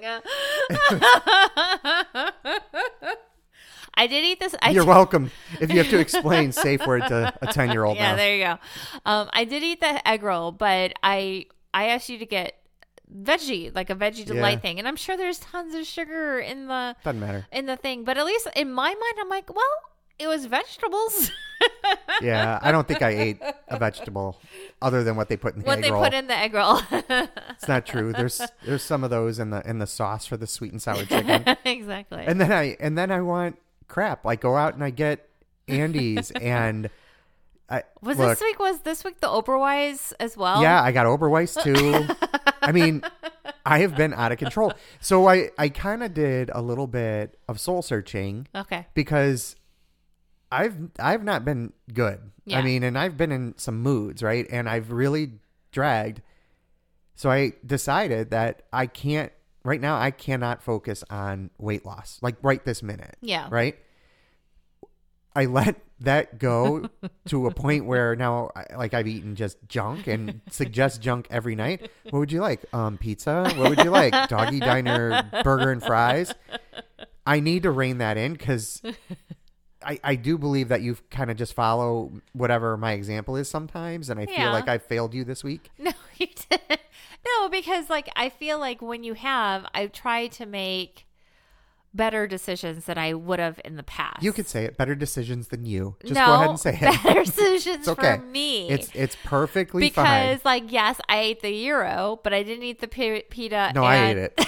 [3.95, 7.33] i did eat this I You're welcome if you have to explain safe word to
[7.41, 8.15] a 10-year-old yeah, now.
[8.17, 8.57] there you go.
[9.05, 12.55] Um, I did eat the egg roll, but I I asked you to get
[13.13, 14.59] veggie, like a veggie delight Yeah.
[14.59, 17.45] thing, and I'm sure there's tons of sugar in the Doesn't matter.
[17.51, 19.75] in the thing, but at least in my mind, I'm like, well,
[20.19, 21.31] it was vegetables.
[22.21, 24.37] Yeah, I don't think I ate a vegetable
[24.81, 26.03] other than what they put in the what egg they roll.
[26.03, 26.81] put in the egg roll.
[26.91, 28.11] It's not true.
[28.11, 31.05] There's there's some of those in the in the sauce for the sweet and sour
[31.05, 31.45] chicken.
[31.65, 32.25] exactly.
[32.27, 33.57] and then I and then I want
[33.93, 34.25] crap.
[34.25, 35.29] I go out and I get
[35.67, 36.89] Andy's and
[37.69, 40.61] I was look, this week was this week the Oberweis as well?
[40.61, 42.07] Yeah, I got Oberweis too.
[42.61, 43.03] I mean,
[43.65, 44.73] I have been out of control.
[44.99, 48.87] So I I kind of did a little bit of soul searching Okay.
[48.95, 49.55] because
[50.51, 52.19] I've I've not been good.
[52.45, 52.59] Yeah.
[52.59, 54.45] I mean, and I've been in some moods, right?
[54.49, 55.33] And I've really
[55.71, 56.21] dragged.
[57.15, 59.31] So I decided that I can't
[59.63, 63.15] right now I cannot focus on weight loss like right this minute.
[63.21, 63.47] Yeah.
[63.49, 63.77] Right?
[65.35, 66.89] I let that go
[67.27, 71.89] to a point where now like I've eaten just junk and suggest junk every night.
[72.09, 72.63] What would you like?
[72.73, 73.51] Um pizza?
[73.55, 74.13] What would you like?
[74.29, 76.33] Doggy diner burger and fries?
[77.25, 78.81] I need to rein that in cuz
[79.85, 84.09] I, I do believe that you kind of just follow whatever my example is sometimes,
[84.09, 84.51] and I feel Yeah.
[84.53, 85.71] like I failed you this week.
[85.77, 86.79] No, you didn't.
[87.25, 91.05] No, because like I feel like when you have, I've tried to make
[91.93, 94.23] better decisions than I would have in the past.
[94.23, 94.77] You could say it.
[94.77, 95.95] Better decisions than you.
[96.01, 96.81] Just no, go ahead and say it.
[97.03, 98.17] better decisions It's okay.
[98.17, 98.69] for me.
[98.69, 100.29] It's it's perfectly because, fine.
[100.31, 103.71] Because like, yes, I ate the gyro, but I didn't eat the pi- pita.
[103.75, 104.45] No, I ate it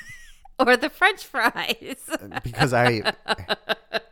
[0.58, 2.08] or the French fries.
[2.08, 3.12] Uh, because I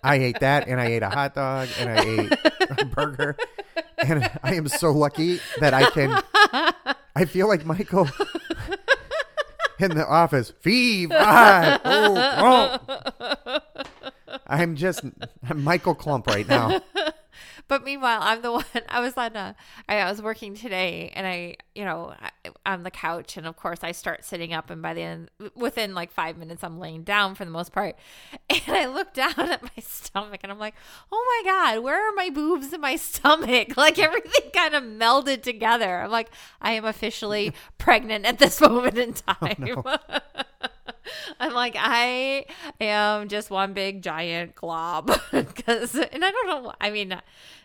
[0.02, 2.32] I ate that and I ate a hot dog and I ate
[2.80, 3.36] a burger
[4.04, 6.22] and I am so lucky that I can.
[7.14, 8.08] I feel like Michael
[9.78, 10.52] in the office.
[10.60, 13.60] Fee, fi, oh, oh.
[14.46, 15.04] I'm just
[15.48, 16.80] I'm Michael Clump right now.
[17.70, 18.64] But meanwhile, I'm the one.
[18.88, 19.54] I was on a.
[19.88, 23.54] I, I was working today, and I, you know, I, on the couch, and of
[23.54, 27.04] course, I start sitting up, and by the end, within like five minutes, I'm laying
[27.04, 27.94] down for the most part,
[28.50, 30.74] and I look down at my stomach, and I'm like,
[31.12, 33.68] oh my god, where are my boobs and my stomach?
[33.80, 36.00] Like everything kind of melded together.
[36.00, 36.28] I'm like,
[36.60, 40.44] I am officially pregnant at this moment in oh, time.
[41.40, 42.46] I'm like, I
[42.80, 46.72] am just one big giant glob because, and I don't know.
[46.80, 47.20] I mean,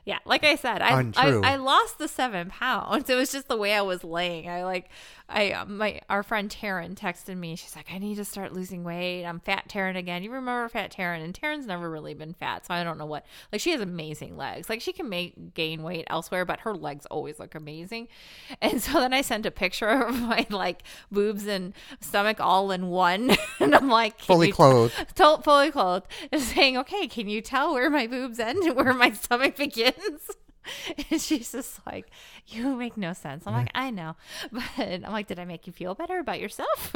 [0.06, 3.10] yeah, like I said, I, I I lost the seven pounds.
[3.16, 4.48] It was just the way I was laying.
[4.48, 4.90] I like,
[5.28, 7.56] I um, my our friend Taryn texted me.
[7.56, 9.26] She's like, I need to start losing weight.
[9.26, 10.22] I'm fat Taryn again.
[10.22, 11.24] You remember fat Taryn?
[11.24, 13.26] And Taryn's never really been fat, so I don't know what.
[13.52, 14.70] Like she has amazing legs.
[14.70, 18.08] Like she can make gain weight elsewhere, but her legs always look amazing.
[18.62, 22.88] And so then I sent a picture of my like boobs and stomach all in
[22.88, 24.94] one, and I'm like, Fully clothed.
[25.16, 28.94] to- fully clothed, and saying, "Okay, can you tell where my boobs end and where
[28.94, 30.32] my stomach begins?"
[31.12, 32.08] And she's just like,
[32.48, 34.16] "You make no sense." I'm like, "I know,"
[34.52, 36.94] but I'm like, "Did I make you feel better about yourself?"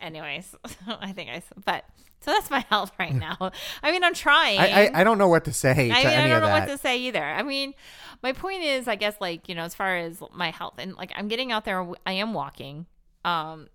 [0.00, 0.54] Anyways,
[0.88, 1.42] I think I.
[1.64, 1.84] But
[2.20, 3.50] so that's my health right now.
[3.82, 4.58] I mean, I'm trying.
[4.58, 6.68] I, I I don't know what to say to I mean, I don't know that.
[6.68, 7.22] what to say either.
[7.22, 7.74] I mean,
[8.22, 11.12] my point is, I guess, like you know, as far as my health and like
[11.14, 12.86] I'm getting out there, I am walking.
[13.24, 13.68] Um,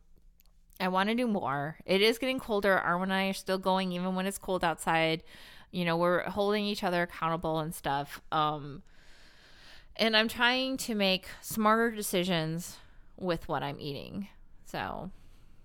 [0.80, 1.78] I want to do more.
[1.86, 2.82] It is getting colder.
[2.86, 5.24] Arwen and I are still going, even when it's cold outside.
[5.72, 8.22] You know, we're holding each other accountable and stuff.
[8.32, 8.84] Um,
[9.96, 12.78] and I'm trying to make smarter decisions
[13.18, 14.28] with what I'm eating.
[14.66, 15.12] So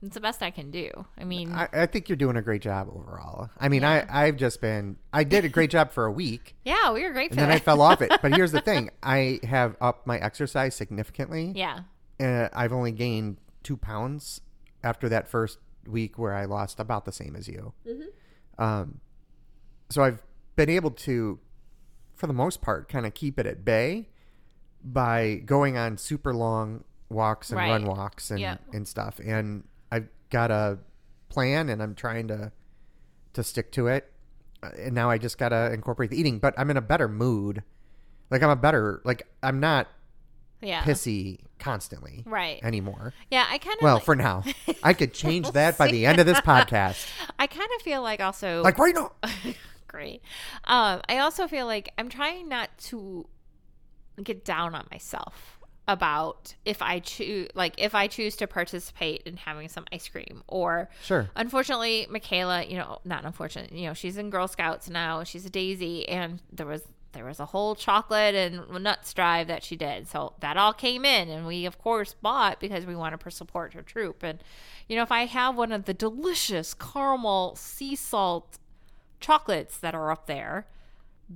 [0.03, 0.91] it's the best I can do.
[1.19, 3.51] I mean, I, I think you're doing a great job overall.
[3.59, 6.57] I mean, I I've just been I did a great job for a week.
[6.65, 8.11] yeah, we were great for And then I fell off it.
[8.21, 11.53] But here's the thing: I have upped my exercise significantly.
[11.55, 11.81] yeah,
[12.19, 14.41] Uh, I've only gained two pounds
[14.83, 17.73] after that first week where I lost about the same as you.
[17.87, 18.63] Mm-hmm.
[18.63, 19.01] Um,
[19.91, 20.23] so I've
[20.57, 21.39] been able to,
[22.15, 24.09] for the most part, kind of keep it at bay
[24.85, 27.69] by going on super long walks and Right.
[27.71, 28.57] run walks and, Yeah.
[28.73, 29.19] and stuff.
[29.25, 30.79] And I've got a
[31.29, 32.53] plan, and I'm trying to
[33.35, 34.13] to stick to it.
[34.63, 36.39] Uh, And now I just gotta incorporate the eating.
[36.39, 37.63] But I'm in a better mood.
[38.31, 39.89] Like I'm a better like I'm not
[40.63, 42.61] yeah, pissy constantly Right.
[42.65, 43.13] anymore.
[43.31, 43.47] yeah.
[43.49, 44.43] I kind of Well, for now,
[44.83, 47.07] I could change that by the end of this podcast.
[47.39, 49.13] I kind of feel like also Like right now,
[49.89, 50.23] great.
[50.65, 53.27] Um, I also feel like I'm trying not to
[54.23, 59.37] get down on myself about if I choose, like if I choose to participate in
[59.37, 61.29] having some ice cream or Sure.
[61.35, 65.25] Unfortunately, Michaela, you know, not unfortunate, you know, she's in Girl Scouts now.
[65.25, 69.63] She's a Daisy, and there was there was a whole chocolate and nuts drive that
[69.63, 70.09] she did.
[70.09, 73.75] So that all came in, and we of course bought because we want to support
[73.75, 74.23] her troop.
[74.23, 74.39] And
[74.89, 78.59] you know, if I have one of the delicious caramel sea salt
[79.21, 80.67] chocolates that are up there,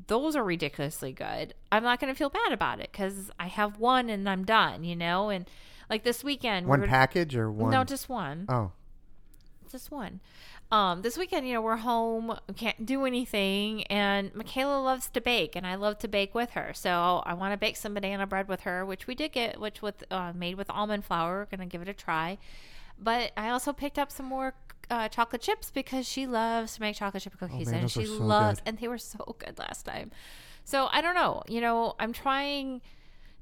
[0.09, 1.55] those are ridiculously good.
[1.73, 4.85] I'm not going to feel bad about it because I have one and I'm done,
[4.85, 5.31] you know.
[5.31, 5.49] And
[5.89, 7.71] like this weekend, one we're- package or one?
[7.71, 8.73] no, just one oh,
[9.77, 10.21] just one.
[10.73, 15.55] Um, this weekend, you know, we're home, can't do anything, and Michaela loves to bake,
[15.55, 16.73] and I love to bake with her.
[16.75, 19.83] So I want to bake some banana bread with her, which we did get, which
[19.83, 21.39] with uh, made with almond flour.
[21.51, 22.39] We're gonna give it a try.
[22.99, 24.55] But I also picked up some more
[24.91, 28.07] uh, chocolate chips because she loves to make chocolate chip cookies, Oh, man, and she
[28.07, 28.69] so loves, good.
[28.71, 30.11] and they were so good last time.
[30.65, 31.43] So I don't know.
[31.47, 32.81] You know, I'm trying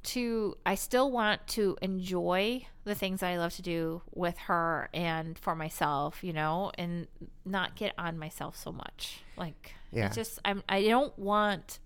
[0.05, 5.39] to I still want to enjoy the things I love to do with her and
[5.39, 7.07] for myself, you know, and
[7.45, 9.23] not get on myself so much.
[9.37, 10.07] Like Yeah.
[10.07, 11.79] I just I'm I don't want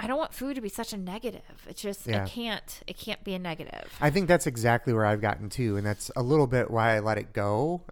[0.00, 1.42] I don't want food to be such a negative.
[1.68, 2.24] It's just Yeah.
[2.24, 3.92] I can't it can't be a negative.
[4.00, 7.00] I think that's exactly where I've gotten to, and that's a little bit why I
[7.00, 7.82] let it go.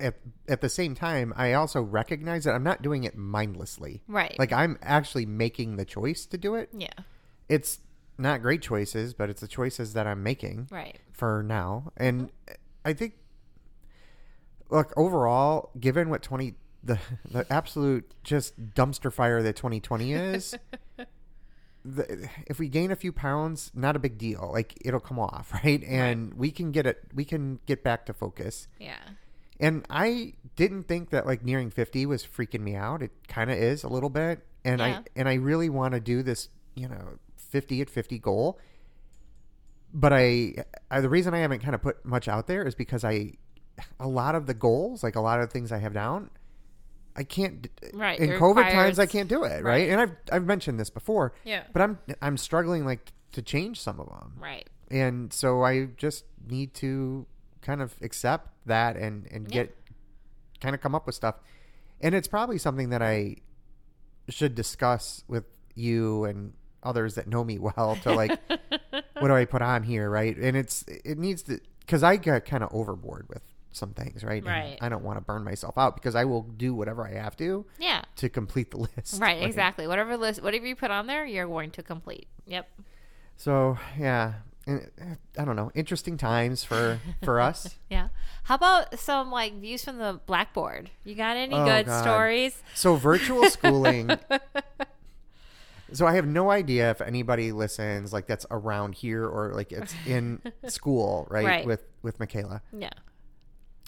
[0.00, 0.16] At
[0.48, 4.02] at the same time, I also recognize that I'm not doing it mindlessly.
[4.08, 4.36] Right.
[4.38, 6.70] Like I'm actually making the choice to do it.
[6.76, 6.88] yeah.
[7.48, 7.78] It's
[8.18, 10.68] not great choices, but it's the choices that I'm making.
[10.70, 10.98] Right.
[11.12, 11.92] for now.
[11.96, 12.54] And mm-hmm.
[12.84, 13.14] I think,
[14.70, 16.98] look, overall, given what 20, the,
[17.30, 20.54] the absolute just dumpster fire that 2020 is,
[21.84, 24.50] the, if we gain a few pounds, not a big deal.
[24.52, 25.82] Like it'll come off, right?
[25.84, 28.68] And we can get it, we can get back to focus.
[28.78, 28.96] Yeah.
[29.60, 33.02] and I didn't think that like nearing 50 was freaking me out.
[33.02, 34.44] It kind of is a little bit.
[34.64, 34.86] And Yeah.
[34.86, 37.18] I and I really want to do this, you know,
[37.54, 38.58] 50 at 50 goal.
[39.92, 40.54] But I,
[40.90, 43.34] I the reason I haven't kind of put much out there is because I
[44.00, 46.30] a lot of the goals, like a lot of the things I have down,
[47.14, 49.64] I can't Right, In COVID times I can't do it, right?
[49.64, 49.88] right.
[49.88, 51.32] And I've I've mentioned this before.
[51.44, 51.62] Yeah.
[51.72, 54.68] But I'm I'm struggling like to change some of them Right.
[54.90, 57.26] and so I just need to
[57.62, 59.62] kind of accept that and and Yeah.
[59.64, 59.76] get
[60.60, 61.36] kind of come up with stuff,
[62.00, 63.36] and it's probably something that I
[64.28, 65.44] should discuss with
[65.76, 68.38] you and others that know me well to like
[69.18, 70.36] what do I put on here, right?
[70.36, 73.42] And it's it needs to because I got kind of overboard with
[73.72, 74.42] some things, right?
[74.42, 74.78] And Right.
[74.80, 77.66] I don't want to burn myself out because I will do whatever I have to
[77.78, 78.02] Yeah.
[78.16, 79.20] to complete the list.
[79.20, 79.86] Right, exactly.
[79.88, 82.28] Whatever list, whatever you put on there, you're going to complete.
[82.46, 82.68] Yep.
[83.36, 84.34] So yeah,
[84.66, 84.88] and,
[85.36, 85.72] I don't know.
[85.74, 87.74] Interesting times for for us.
[87.90, 88.08] Yeah.
[88.44, 90.90] How about some like views from the blackboard?
[91.04, 92.02] You got any Oh, good God.
[92.02, 92.62] stories?
[92.74, 94.10] So virtual schooling.
[95.94, 99.94] So I have no idea if anybody listens like that's around here or like it's
[100.06, 101.44] in school, right?
[101.44, 101.66] Right.
[101.66, 102.60] With with Michaela.
[102.76, 102.90] Yeah.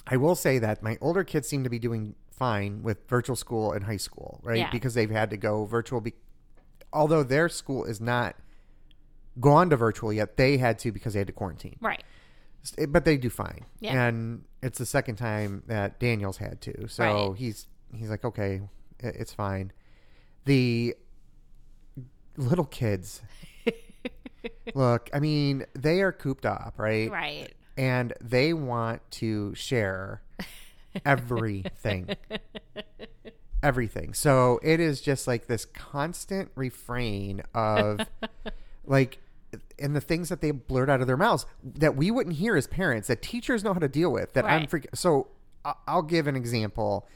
[0.06, 3.72] I will say that my older kids seem to be doing fine with virtual school
[3.72, 4.58] in high school, right?
[4.58, 4.70] Yeah.
[4.70, 6.00] Because they've had to go virtual.
[6.00, 6.14] Be-
[6.92, 8.36] although their school is not
[9.40, 11.76] gone to virtual yet, they had to because they had to quarantine.
[11.80, 12.02] Right.
[12.88, 13.64] But they do fine.
[13.80, 14.06] Yeah.
[14.06, 16.88] And it's the second time that Daniel's had to.
[16.88, 17.36] So Right.
[17.36, 18.60] he's he's like, okay,
[19.00, 19.72] it's fine.
[20.44, 20.94] The
[22.36, 23.22] little kids.
[24.74, 27.10] Look, I mean, they are cooped up, right?
[27.10, 27.52] Right.
[27.76, 30.22] And they want to share
[31.04, 32.08] everything.
[33.62, 34.14] everything.
[34.14, 38.00] So it is just like this constant refrain of
[38.84, 39.18] like
[39.78, 42.66] and the things that they blurt out of their mouths that we wouldn't hear as
[42.66, 44.70] parents that teachers know how to deal with that I'm Right.
[44.70, 45.28] freaking so
[45.86, 47.06] I'll give an example.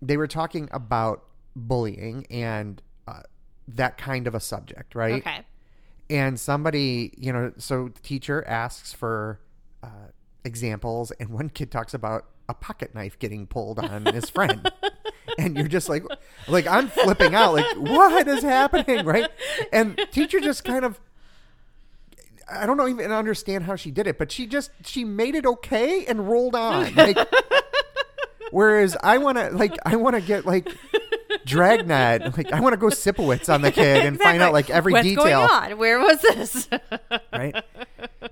[0.00, 1.24] They were talking about
[1.54, 3.22] bullying and uh,
[3.76, 5.22] that kind of a subject, right?
[5.26, 5.40] Okay.
[6.10, 9.38] and somebody you know so the teacher asks for
[9.82, 10.08] uh,
[10.44, 14.72] examples and one kid talks about a pocket knife getting pulled on his friend
[15.38, 16.02] and you're just like
[16.48, 19.28] like i'm flipping out like what is happening right
[19.72, 20.98] and teacher just kind of
[22.50, 25.44] i don't know even understand how she did it but she just she made it
[25.44, 27.18] okay and rolled on like
[28.50, 30.66] whereas i want to like i want to get like
[31.48, 34.92] dragnet like i want to go Sipowicz on the kid and find out like every
[34.92, 35.78] What's detail going on?
[35.78, 36.68] Where was this?
[37.32, 37.54] right?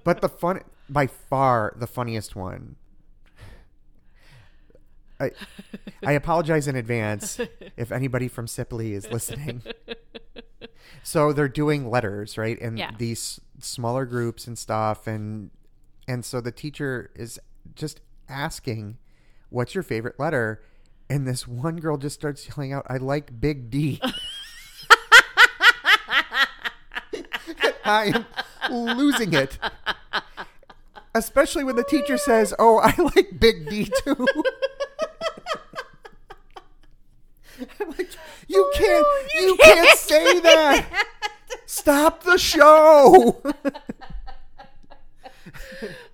[0.05, 2.76] But the fun, by far, the funniest one.
[5.18, 5.31] I,
[6.05, 7.40] I apologize in advance
[7.76, 9.62] if anybody from Sipley is listening.
[11.02, 12.61] So they're doing letters, right?
[12.61, 12.90] And Yeah.
[12.98, 15.50] these smaller groups and stuff, and
[16.09, 17.38] and so the teacher is
[17.74, 18.98] just asking,
[19.48, 20.62] "What's your favorite letter?"
[21.09, 24.01] And this one girl just starts yelling out, "I like Big D."
[27.85, 28.25] I
[28.64, 29.59] am losing it.
[31.14, 34.27] Especially when the teacher says, "Oh, I like Big D too."
[37.81, 38.11] I'm like,
[38.49, 41.07] you oh, can't, no, you, you can't, can't say that.
[41.64, 43.40] Stop the show.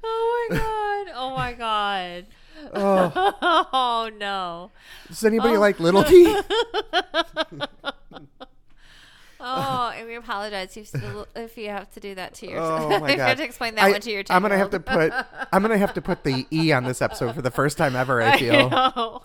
[0.04, 1.12] oh my god.
[1.16, 2.26] Oh my god.
[2.74, 4.70] Oh, Oh no.
[5.08, 5.60] does anybody oh.
[5.60, 6.40] like Little D?
[9.44, 12.60] Oh, and we apologize if you, if you have to do that to your.
[12.60, 13.10] Oh my god!
[13.10, 14.22] you have to explain that I, one to your.
[14.30, 15.12] I'm gonna have to put.
[15.52, 18.22] I'm gonna have to put the E on this episode for the first time ever.
[18.22, 18.70] I I feel.
[18.70, 19.22] know.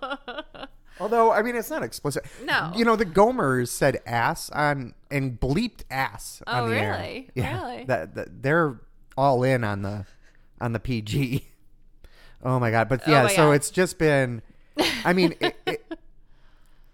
[1.00, 2.26] Although I mean, it's not explicit.
[2.44, 2.72] No.
[2.76, 7.24] You know, the Gomers said ass on and bleeped ass Oh, on the air.
[7.36, 7.86] Yeah, Really?
[7.86, 8.82] That, that they're
[9.16, 10.06] all in on the
[10.60, 11.48] on the PG.
[12.44, 12.90] Oh my god!
[12.90, 13.52] But oh yeah, my so God.
[13.52, 14.42] it's just been.
[15.04, 16.00] I mean, it, it,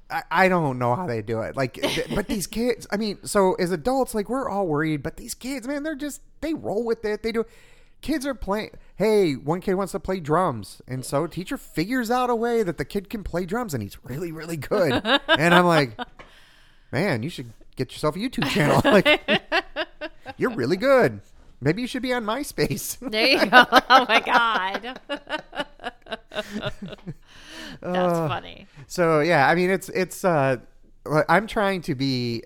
[0.09, 1.55] I, I don't know how they do it.
[1.55, 2.87] Like, but these kids.
[2.91, 6.21] I mean, so as adults, like we're all worried, but these kids, man, they're just
[6.41, 7.23] they roll with it.
[7.23, 7.45] They do.
[8.01, 8.71] Kids are playing.
[8.97, 12.77] Hey, one kid wants to play drums, and so teacher figures out a way that
[12.77, 15.01] the kid can play drums, and he's really, really good.
[15.29, 15.97] and I'm like,
[16.91, 18.81] man, you should get yourself a YouTube channel.
[18.85, 19.21] Like,
[20.37, 21.21] you're really good.
[21.63, 22.97] Maybe you should be on MySpace.
[23.11, 23.65] There you go.
[23.89, 24.99] Oh my god.
[26.31, 26.83] That's
[27.81, 28.67] Uh, funny.
[28.87, 30.57] So yeah, I mean it's it's uh
[31.29, 32.43] I'm trying to be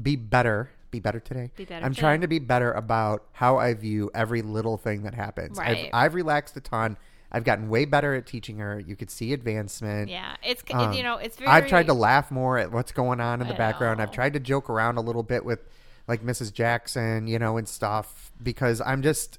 [0.00, 1.50] be better, be better today.
[1.56, 2.00] Be better I'm today.
[2.00, 5.58] trying to be better about how I view every little thing that happens.
[5.58, 5.86] Right.
[5.92, 6.96] I've, I've relaxed a ton.
[7.32, 8.78] I've gotten way better at teaching her.
[8.78, 10.08] You could see advancement.
[10.08, 11.50] Yeah, it's Um, you know it's very.
[11.50, 14.00] I've tried to laugh more at what's going on in the I background.
[14.00, 15.58] I've tried to joke around a little bit with
[16.06, 16.52] like Mrs.
[16.52, 19.38] Jackson, you know, and stuff because I'm just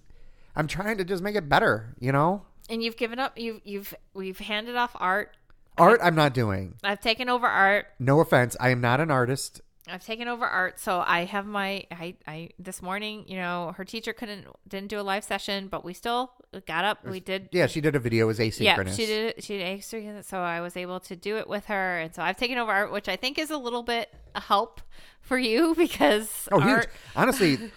[0.56, 2.44] I'm trying to just make it better, you know?
[2.70, 3.38] and you've given up.
[3.38, 5.38] You've you've we've handed off art.
[5.78, 6.76] Art, I'm not doing.
[6.84, 7.88] I've taken over art.
[8.00, 8.56] No offense.
[8.60, 9.62] I am not an artist.
[9.88, 13.86] I've taken over art, so I have my I I this morning, you know, her
[13.86, 16.32] teacher couldn't didn't do a live session, but we still
[16.66, 17.06] got up.
[17.06, 18.26] We did Yeah, she did a video.
[18.26, 18.86] It was asynchronous.
[18.88, 19.44] Yeah, she did.
[19.44, 22.38] She did asynchronous, so I was able to do it with her, and so I've
[22.38, 24.82] taken over art, which I think is a little bit a help
[25.22, 26.88] for you because Oh, huge!
[27.16, 27.56] Honestly,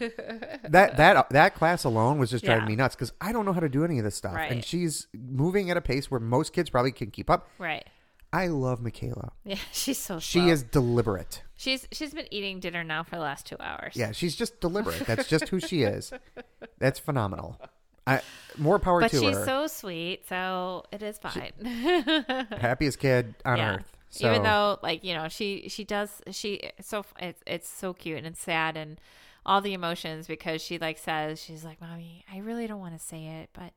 [0.69, 2.69] that that that class alone was just driving Yeah.
[2.69, 5.07] me nuts because I don't know how to do any of this stuff, and she's
[5.15, 7.49] moving at a pace where most kids probably can keep up.
[7.59, 7.85] right?
[8.33, 9.33] I love Michaela.
[9.45, 10.49] Yeah, she's so She slow.
[10.49, 11.43] is deliberate.
[11.59, 13.97] She's she's been eating dinner now for the last two hours.
[13.97, 15.01] Yeah, she's just deliberate.
[15.01, 16.13] That's just who she is.
[16.79, 17.61] That's phenomenal.
[18.07, 18.21] I
[18.57, 19.45] more power but to she's her.
[19.45, 21.51] so sweet, so it is fine.
[22.53, 23.75] Happiest kid on yeah.
[23.75, 23.97] earth.
[24.11, 28.19] So, Even though, like you know, she she does she so it's it's so cute
[28.19, 29.01] and it's sad and
[29.45, 33.05] all the emotions because she like says she's like, "Mommy, I really don't want to
[33.05, 33.73] say it, but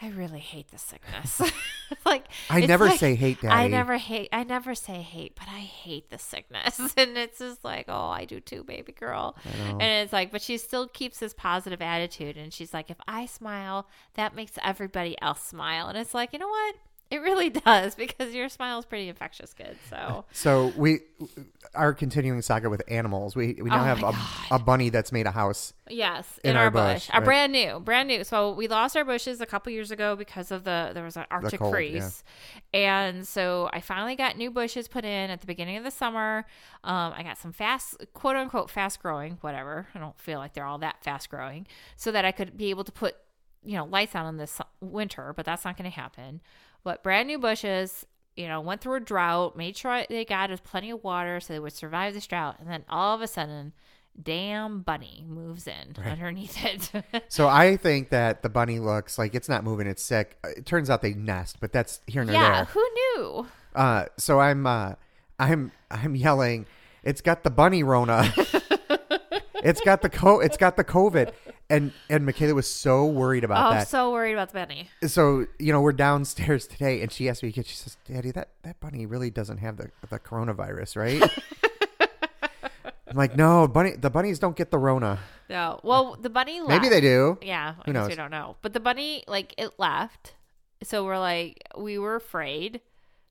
[0.00, 1.42] I really hate the sickness."
[2.04, 4.28] like I never like- say hate, I never hate.
[4.32, 8.24] I never say hate, but I hate the sickness, and it's just like, oh, I
[8.24, 9.36] do too, baby girl.
[9.44, 13.26] And it's like, but she still keeps this positive attitude, and she's like, if I
[13.26, 16.76] smile, that makes everybody else smile, and it's like, you know what?
[17.10, 19.76] It really does because your smile is pretty infectious, kid.
[19.88, 21.00] So So we
[21.74, 23.36] are continuing saga with animals.
[23.36, 25.72] We we now Oh have a, a bunny that's made a house.
[25.88, 27.24] yes, In in, our our, bush, bush, our right.
[27.24, 28.24] brand new, brand new.
[28.24, 31.26] So we lost our bushes a couple years ago because of the there was an
[31.30, 32.24] Arctic cold, freeze,
[32.74, 36.44] and so I finally got new bushes put in at the beginning of the summer.
[36.84, 39.86] Um, I got some fast, quote unquote, fast growing, whatever.
[39.94, 42.84] I don't feel like they're all that fast growing, so that I could be able
[42.84, 43.16] to put
[43.64, 46.40] you know lights on in this winter, but that's not going to happen.
[46.86, 48.06] But brand new bushes,
[48.36, 51.52] you know, went through a drought, made sure they got us plenty of water so
[51.52, 53.72] they would survive this drought, and then all of a sudden,
[54.22, 56.92] damn bunny moves in underneath it.
[57.28, 59.88] So I think that the bunny looks like it's not moving.
[59.88, 60.38] It's sick.
[60.44, 62.52] Uh, It turns out they nest, but that's here and yeah, there.
[62.52, 63.46] Yeah, who knew?
[63.74, 64.92] Uh, so I'm uh,
[65.40, 66.66] I'm I'm yelling.
[67.02, 68.32] It's got the bunny Rona.
[69.54, 70.38] it's got the co.
[70.38, 71.32] It's got the COVID.
[71.68, 73.88] And and Michaela was so worried Oh, about I'm that.
[73.88, 74.88] so worried about the bunny.
[75.06, 78.78] so you know we're downstairs today and she asked me she says daddy that, that
[78.80, 81.22] bunny really doesn't have the, the coronavirus right
[83.08, 86.70] i'm like no bunny the bunnies don't get the rona No, well, the bunny left.
[86.70, 88.08] maybe they do Yeah, I Who knows?
[88.08, 88.56] we don't know.
[88.62, 90.34] But the bunny, like, it left.
[90.82, 92.80] So we're like, we were afraid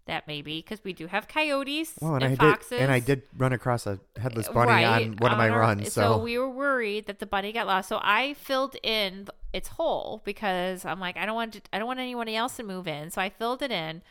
[0.06, 2.70] that maybe because we do have coyotes well and, and, i foxes.
[2.70, 5.60] did and i did run across a headless bunny Right, on one of my our-
[5.60, 7.89] runs so, we were worried that the bunny got lost.
[7.89, 11.88] So I filled in its hole because I'm like, I don't want to, I don't
[11.88, 13.10] want anyone else to move in.
[13.12, 14.01] So I filled it in.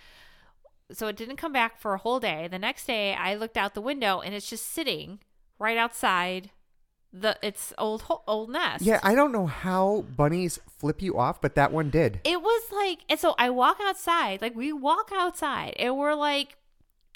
[0.93, 2.49] So it didn't come back for a whole day.
[2.49, 5.19] The next day, I looked out the window and it's just sitting
[5.59, 6.51] right outside
[7.15, 8.85] the its old old nest.
[8.85, 12.63] yeah i don't know how bunnies flip you off but that one did it was
[12.73, 16.57] like, and so I walk outside, like we walk outside, and we're like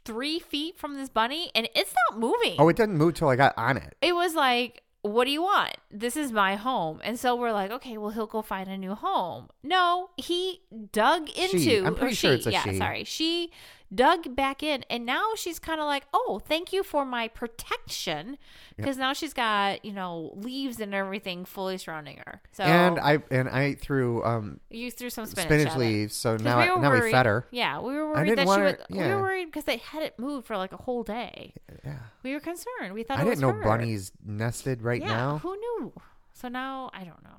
[0.04, 2.56] three feet from this bunny, and it's not moving.
[2.58, 5.42] oh it didn't move till i got on it it was like, what do you
[5.42, 5.74] want?
[5.90, 7.00] This is my home.
[7.04, 9.48] And so we're like, okay, well, he'll go find a new home.
[9.62, 11.58] No, he dug into.
[11.58, 11.78] She.
[11.78, 12.76] I'm pretty sure she, it's a yeah, she.
[12.76, 13.04] sorry.
[13.04, 13.52] She
[13.94, 14.84] dug back in.
[14.90, 18.38] And now she's kind of like, oh, thank you for my protection.
[18.76, 22.40] Because now she's got, you know, leaves and everything fully surrounding her.
[22.52, 26.58] So and i and i threw um you threw some spinach, spinach, leaves so now
[26.58, 28.78] we I, now we worried- fed her Yeah, we were I worried that she would.
[28.90, 31.54] We were worried because they hadn't moved for like a whole day.
[31.84, 32.94] yeah We were concerned.
[32.94, 33.62] We thought i it didn't know her.
[33.64, 35.92] bunnies nested right yeah, now Who knew?
[36.32, 37.38] So now I don't know.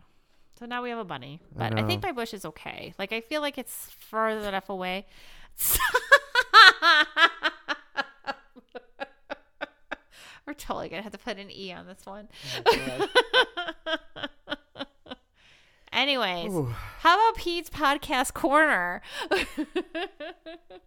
[0.60, 2.93] So now we have a bunny, but I, think my bush is okay.
[3.00, 5.06] Like I feel like it's further enough away.
[10.46, 12.28] We're totally gonna have to put an e on this one.
[15.92, 16.74] Anyways, Ooh.
[17.00, 19.02] how about Pete's podcast corner?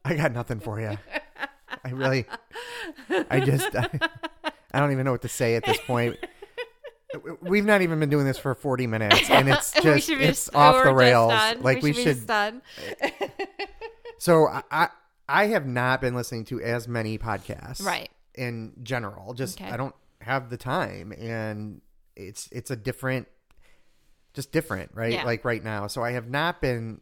[0.04, 0.96] I got nothing for you.
[1.84, 2.24] I really,
[3.30, 3.88] I just, I,
[4.72, 6.16] I don't even know what to say at this point.
[7.40, 10.84] We've not even been doing this for 40 minutes, and it's just, should it's off
[10.84, 11.32] the rails.
[11.60, 12.04] Like we should.
[12.04, 12.62] just done.
[14.18, 14.88] So I,
[15.32, 18.10] I, have not been listening to as many podcasts, Right.
[18.34, 19.70] In general, just Okay.
[19.70, 21.80] I don't have the time, and
[22.16, 23.28] it's it's a different,
[24.34, 25.12] just different, right?
[25.12, 25.24] Yeah.
[25.24, 25.86] Like right now.
[25.86, 27.00] So I have not been,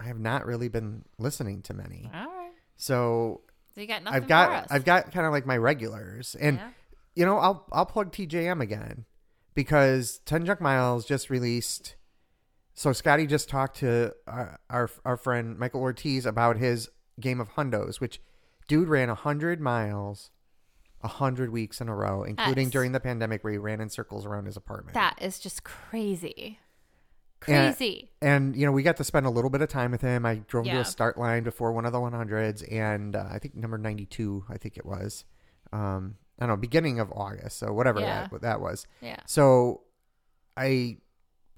[0.00, 2.10] I have not really been listening to many.
[2.14, 2.52] All right.
[2.76, 3.42] So
[3.74, 4.66] So you got nothing I've for got us.
[4.70, 6.68] I've got kind of like my regulars, and Yeah.
[7.14, 9.04] you know I'll I'll plug TJM again
[9.54, 11.96] because Ten Junk Miles just released.
[12.74, 16.88] So Scotty just talked to our our, our friend Michael Ortiz about his
[17.20, 18.20] game of hundos, which
[18.68, 20.30] dude ran hundred miles,
[21.02, 24.46] hundred weeks in a row, including during the pandemic where he ran in circles around
[24.46, 24.94] his apartment.
[24.94, 26.58] That is just crazy.
[27.38, 28.10] Crazy.
[28.22, 30.24] and you know we got to spend a little bit of time with him.
[30.26, 30.80] I drove to Yeah.
[30.80, 34.56] a start line before one of the 100s, and uh, I think number 92, I
[34.56, 35.24] think it was.
[35.72, 38.28] Um, I don't know, beginning of August, so whatever Yeah.
[38.32, 38.86] that that was.
[39.00, 39.20] yeah.
[39.26, 39.82] So
[40.56, 40.96] I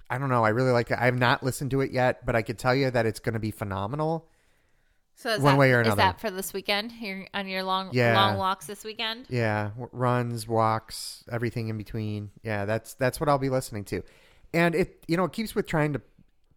[0.09, 0.43] I don't know.
[0.43, 0.99] I really like it.
[0.99, 3.33] I have not listened to it yet, but I could tell you that it's going
[3.33, 4.27] to be phenomenal.
[5.19, 5.89] So is One that, way or another.
[5.91, 6.93] Is that for this weekend?
[6.93, 8.15] You're on your long Yeah.
[8.15, 9.25] long walks this weekend?
[9.27, 12.31] Yeah, w- runs, walks, everything in between.
[12.41, 14.01] Yeah, that's that's what I'll be listening to,
[14.53, 16.01] and it you know it keeps with trying to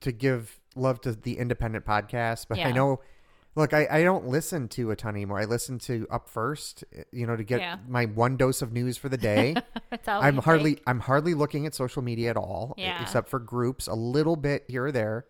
[0.03, 3.01] to give love to the independent podcast, but I know.
[3.57, 5.39] Look, I, I don't listen to a ton anymore.
[5.39, 7.77] I listen to Up First, eh, you know, to get Yeah.
[7.87, 9.55] my one dose of news for the day.
[10.07, 10.85] I'm hardly take?
[10.87, 13.03] I'm hardly looking at social media at all, Yeah.
[13.03, 15.27] except for groups, a little bit here or there.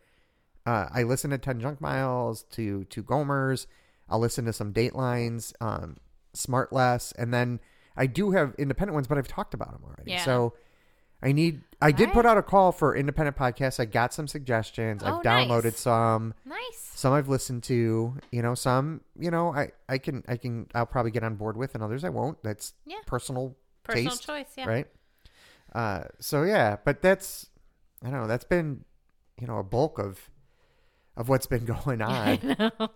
[0.66, 3.66] Uh, I listen to Ten Junk Miles, to to Gomers.
[4.08, 5.96] I'll listen to some Datelines, um,
[6.36, 7.60] SmartLess, and then
[7.96, 10.12] I do have independent ones, but I've talked about them already.
[10.12, 10.24] Yeah.
[10.24, 10.54] So
[11.22, 11.62] I need.
[11.80, 12.14] I did Right.
[12.14, 13.80] put out a call for independent podcasts.
[13.80, 15.02] I got some suggestions.
[15.04, 15.80] Oh, I've downloaded nice.
[15.80, 16.34] some.
[16.44, 16.90] Nice.
[16.94, 18.14] Some I've listened to.
[18.30, 19.00] You know, some.
[19.18, 22.04] You know, I I can I can I'll probably get on board with, and others
[22.04, 22.42] I won't.
[22.42, 22.96] That's Yeah.
[23.06, 24.68] personal Personal taste, choice, yeah.
[24.68, 24.86] right?
[25.74, 27.48] Uh, so yeah, but that's
[28.04, 28.26] I don't know.
[28.28, 28.84] That's been
[29.40, 30.28] you know a bulk of
[31.16, 32.10] of what's been going on.
[32.10, 32.88] I know.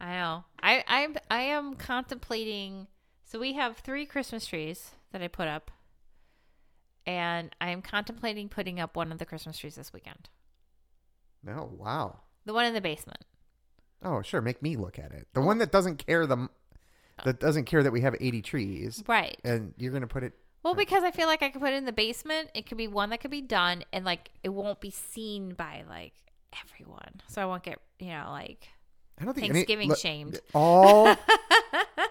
[0.00, 0.44] I know.
[0.62, 2.86] I I'm I am contemplating.
[3.24, 5.70] So we have three Christmas trees that I put up,
[7.06, 10.28] and I am contemplating putting up one of the Christmas trees this weekend.
[11.48, 12.20] oh wow.
[12.44, 13.24] The one in the basement.
[14.02, 15.28] Oh sure, make me look at it.
[15.34, 15.44] The oh.
[15.44, 16.48] one that doesn't care the oh.
[17.24, 19.38] that doesn't care that we have eighty trees, Right.
[19.44, 20.32] and you're gonna put it.
[20.62, 22.50] Well, because I feel like I could put it in the basement.
[22.54, 25.84] It could be one that could be done, and like it won't be seen by
[25.88, 26.12] like
[26.64, 27.20] everyone.
[27.28, 28.68] So I won't get you know like
[29.20, 30.40] I don't think Thanksgiving look, shamed.
[30.54, 31.14] All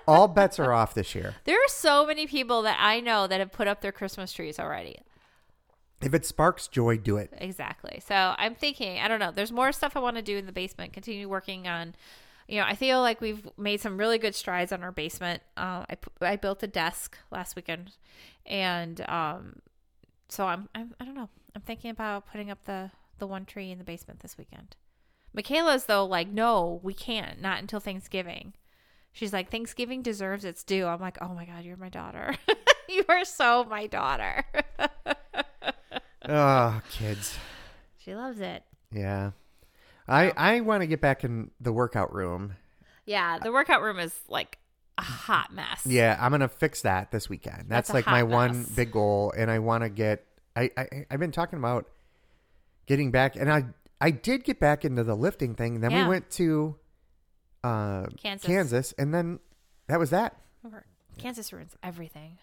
[0.08, 1.36] all bets are off this year.
[1.46, 4.60] There are so many people that I know that have put up their Christmas trees
[4.60, 5.00] already.
[6.02, 7.34] If it sparks joy, do it.
[7.38, 8.02] Exactly.
[8.06, 9.32] So I'm thinking, I don't know.
[9.32, 10.94] There's more stuff I want to do in the basement.
[10.94, 11.96] Continue working on.
[12.48, 15.44] You know, I feel like we've made some really good strides on our basement.
[15.58, 17.92] Uh, I I built a desk last weekend,
[18.46, 19.62] and um,
[20.30, 21.30] so I'm, I'm I don't know.
[21.56, 24.76] I'm thinking about putting up the the one tree in the basement this weekend.
[25.34, 27.42] Michaela's though like, no, we can't.
[27.42, 28.54] Not until Thanksgiving.
[29.12, 30.86] She's like, Thanksgiving deserves its due.
[30.86, 32.36] I'm like, oh my god, you're my daughter.
[32.90, 34.46] you are so my daughter.
[36.28, 37.38] Oh, kids.
[37.98, 38.64] she loves it.
[38.92, 39.32] Yeah.
[40.08, 42.56] I I want to get back in the workout room.
[43.06, 44.58] Yeah, uh, the workout room is like
[44.98, 45.82] a hot mess.
[45.86, 47.66] Yeah, I'm gonna fix that this weekend.
[47.68, 50.26] That's, That's like my hot one big goal, and I want to get.
[50.56, 51.88] I, I I've been talking about
[52.90, 53.64] getting back, and I
[54.02, 55.80] I did get back into the lifting thing.
[55.80, 56.04] Then Yeah.
[56.04, 56.76] we went to
[57.64, 58.46] uh, Kansas.
[58.46, 59.40] Kansas, and then
[59.88, 60.36] that was that.
[61.18, 62.38] Kansas ruins everything.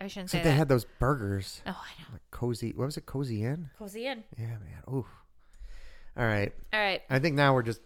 [0.00, 0.56] I shouldn't So say they that.
[0.56, 2.08] had those burgers, oh, I know.
[2.12, 2.72] like cozy.
[2.74, 3.06] What was it?
[3.06, 3.70] Cozy Inn.
[3.78, 4.24] Cozy Inn.
[4.38, 4.82] Yeah, man.
[4.88, 5.06] Ooh.
[6.16, 6.52] All right.
[6.72, 7.80] All right, I think now we're just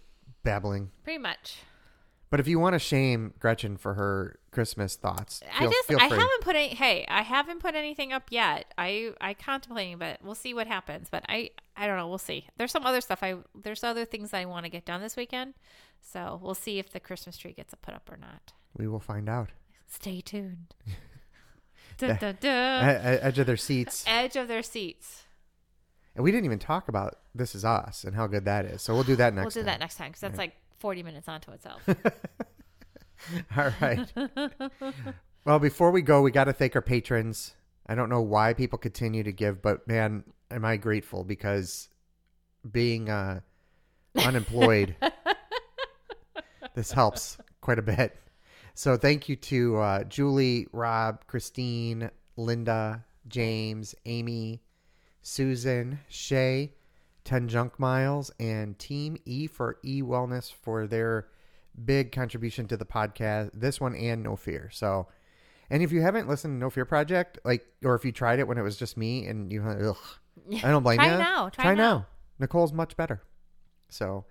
[0.44, 0.90] babbling.
[1.04, 1.56] pretty much.
[2.30, 5.98] But if you want to shame Gretchen for her Christmas thoughts, I feel, just feel
[5.98, 6.68] I haven't put any.
[6.68, 8.72] Hey, I haven't put anything up yet.
[8.76, 11.08] I I contemplating, but we'll see what happens.
[11.10, 12.08] But I I don't know.
[12.08, 12.46] We'll see.
[12.58, 13.22] There's some other stuff.
[13.22, 15.54] I there's other things I want to get done this weekend.
[16.00, 18.52] So we'll see if the Christmas tree gets put up or not.
[18.76, 19.50] We will find out.
[19.86, 20.74] Stay tuned.
[21.98, 22.84] dun, dun, dun.
[22.84, 24.04] edge of their seats.
[24.06, 25.24] Edge of their seats.
[26.14, 28.82] And we didn't even talk about This Is Us and how good that is.
[28.82, 29.66] So we'll do that next we'll do time.
[29.66, 31.82] that next time because that's like 40 minutes onto itself.
[33.56, 34.12] All right.
[35.44, 37.54] well, before we go, we got to thank our patrons.
[37.86, 41.88] I don't know why people continue to give, but man, am I grateful because
[42.70, 43.40] being uh,
[44.24, 44.94] unemployed,
[46.74, 48.16] this helps quite a bit.
[48.74, 54.62] So thank you to uh, Julie, Rob, Christine, Linda, James, Amy,
[55.22, 56.74] Susan, Shay,
[57.28, 61.28] 10 Junk Miles, and Team E for E Wellness for their
[61.84, 64.70] big contribution to the podcast, this one and No Fear.
[64.72, 65.08] So,
[65.68, 68.48] and if you haven't listened to No Fear Project, like, or if you tried it
[68.48, 69.96] when it was just me and you, ugh,
[70.64, 71.18] I don't blame Try you.
[71.18, 71.50] now.
[71.50, 71.98] Try Try now.
[71.98, 72.06] now.
[72.38, 73.20] Nicole's much better.
[73.90, 74.24] So,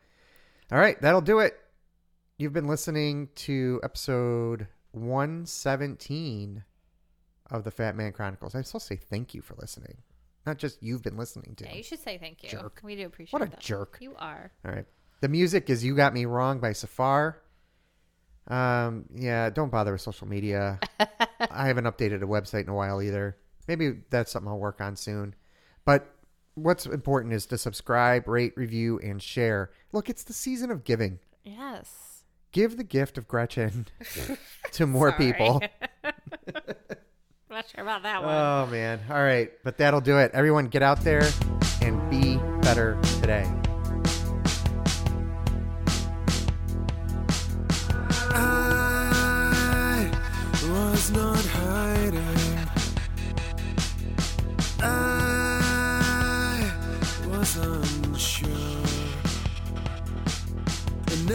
[0.71, 1.55] all right, that'll do it.
[2.39, 6.63] You've been listening to episode 117
[7.51, 8.53] of the Fat Man Chronicles.
[8.53, 9.97] Supposed to say thank you for listening,
[10.47, 11.65] not just you've been listening to.
[11.65, 12.49] Yeah, you should say thank you.
[12.49, 12.79] Jerk.
[12.83, 13.59] We do appreciate What a that.
[13.59, 13.97] jerk.
[14.01, 14.51] You are.
[14.65, 14.85] All right.
[15.21, 17.41] The music is You Got Me Wrong by Safar.
[18.47, 20.79] Um, yeah, don't bother with social media.
[21.51, 23.37] I haven't updated a website in a while either.
[23.67, 25.35] Maybe that's something I'll work on soon.
[25.85, 26.09] But
[26.55, 29.71] what's important is to subscribe, rate, review, and share.
[29.91, 31.19] Look, it's the season of giving.
[31.43, 32.23] Yes.
[32.53, 33.87] Give the gift of Gretchen
[34.71, 35.33] to more Sorry.
[35.33, 35.61] people.
[37.49, 38.33] I'm not sure about that one.
[38.33, 38.99] Oh man.
[39.09, 40.31] All right, but that'll do it.
[40.33, 41.27] Everyone get out there
[41.81, 43.49] and be better today.
[48.39, 50.11] I
[50.69, 52.67] was not hiding.
[54.81, 56.71] I
[57.27, 58.49] was unsure.
[61.11, 61.29] And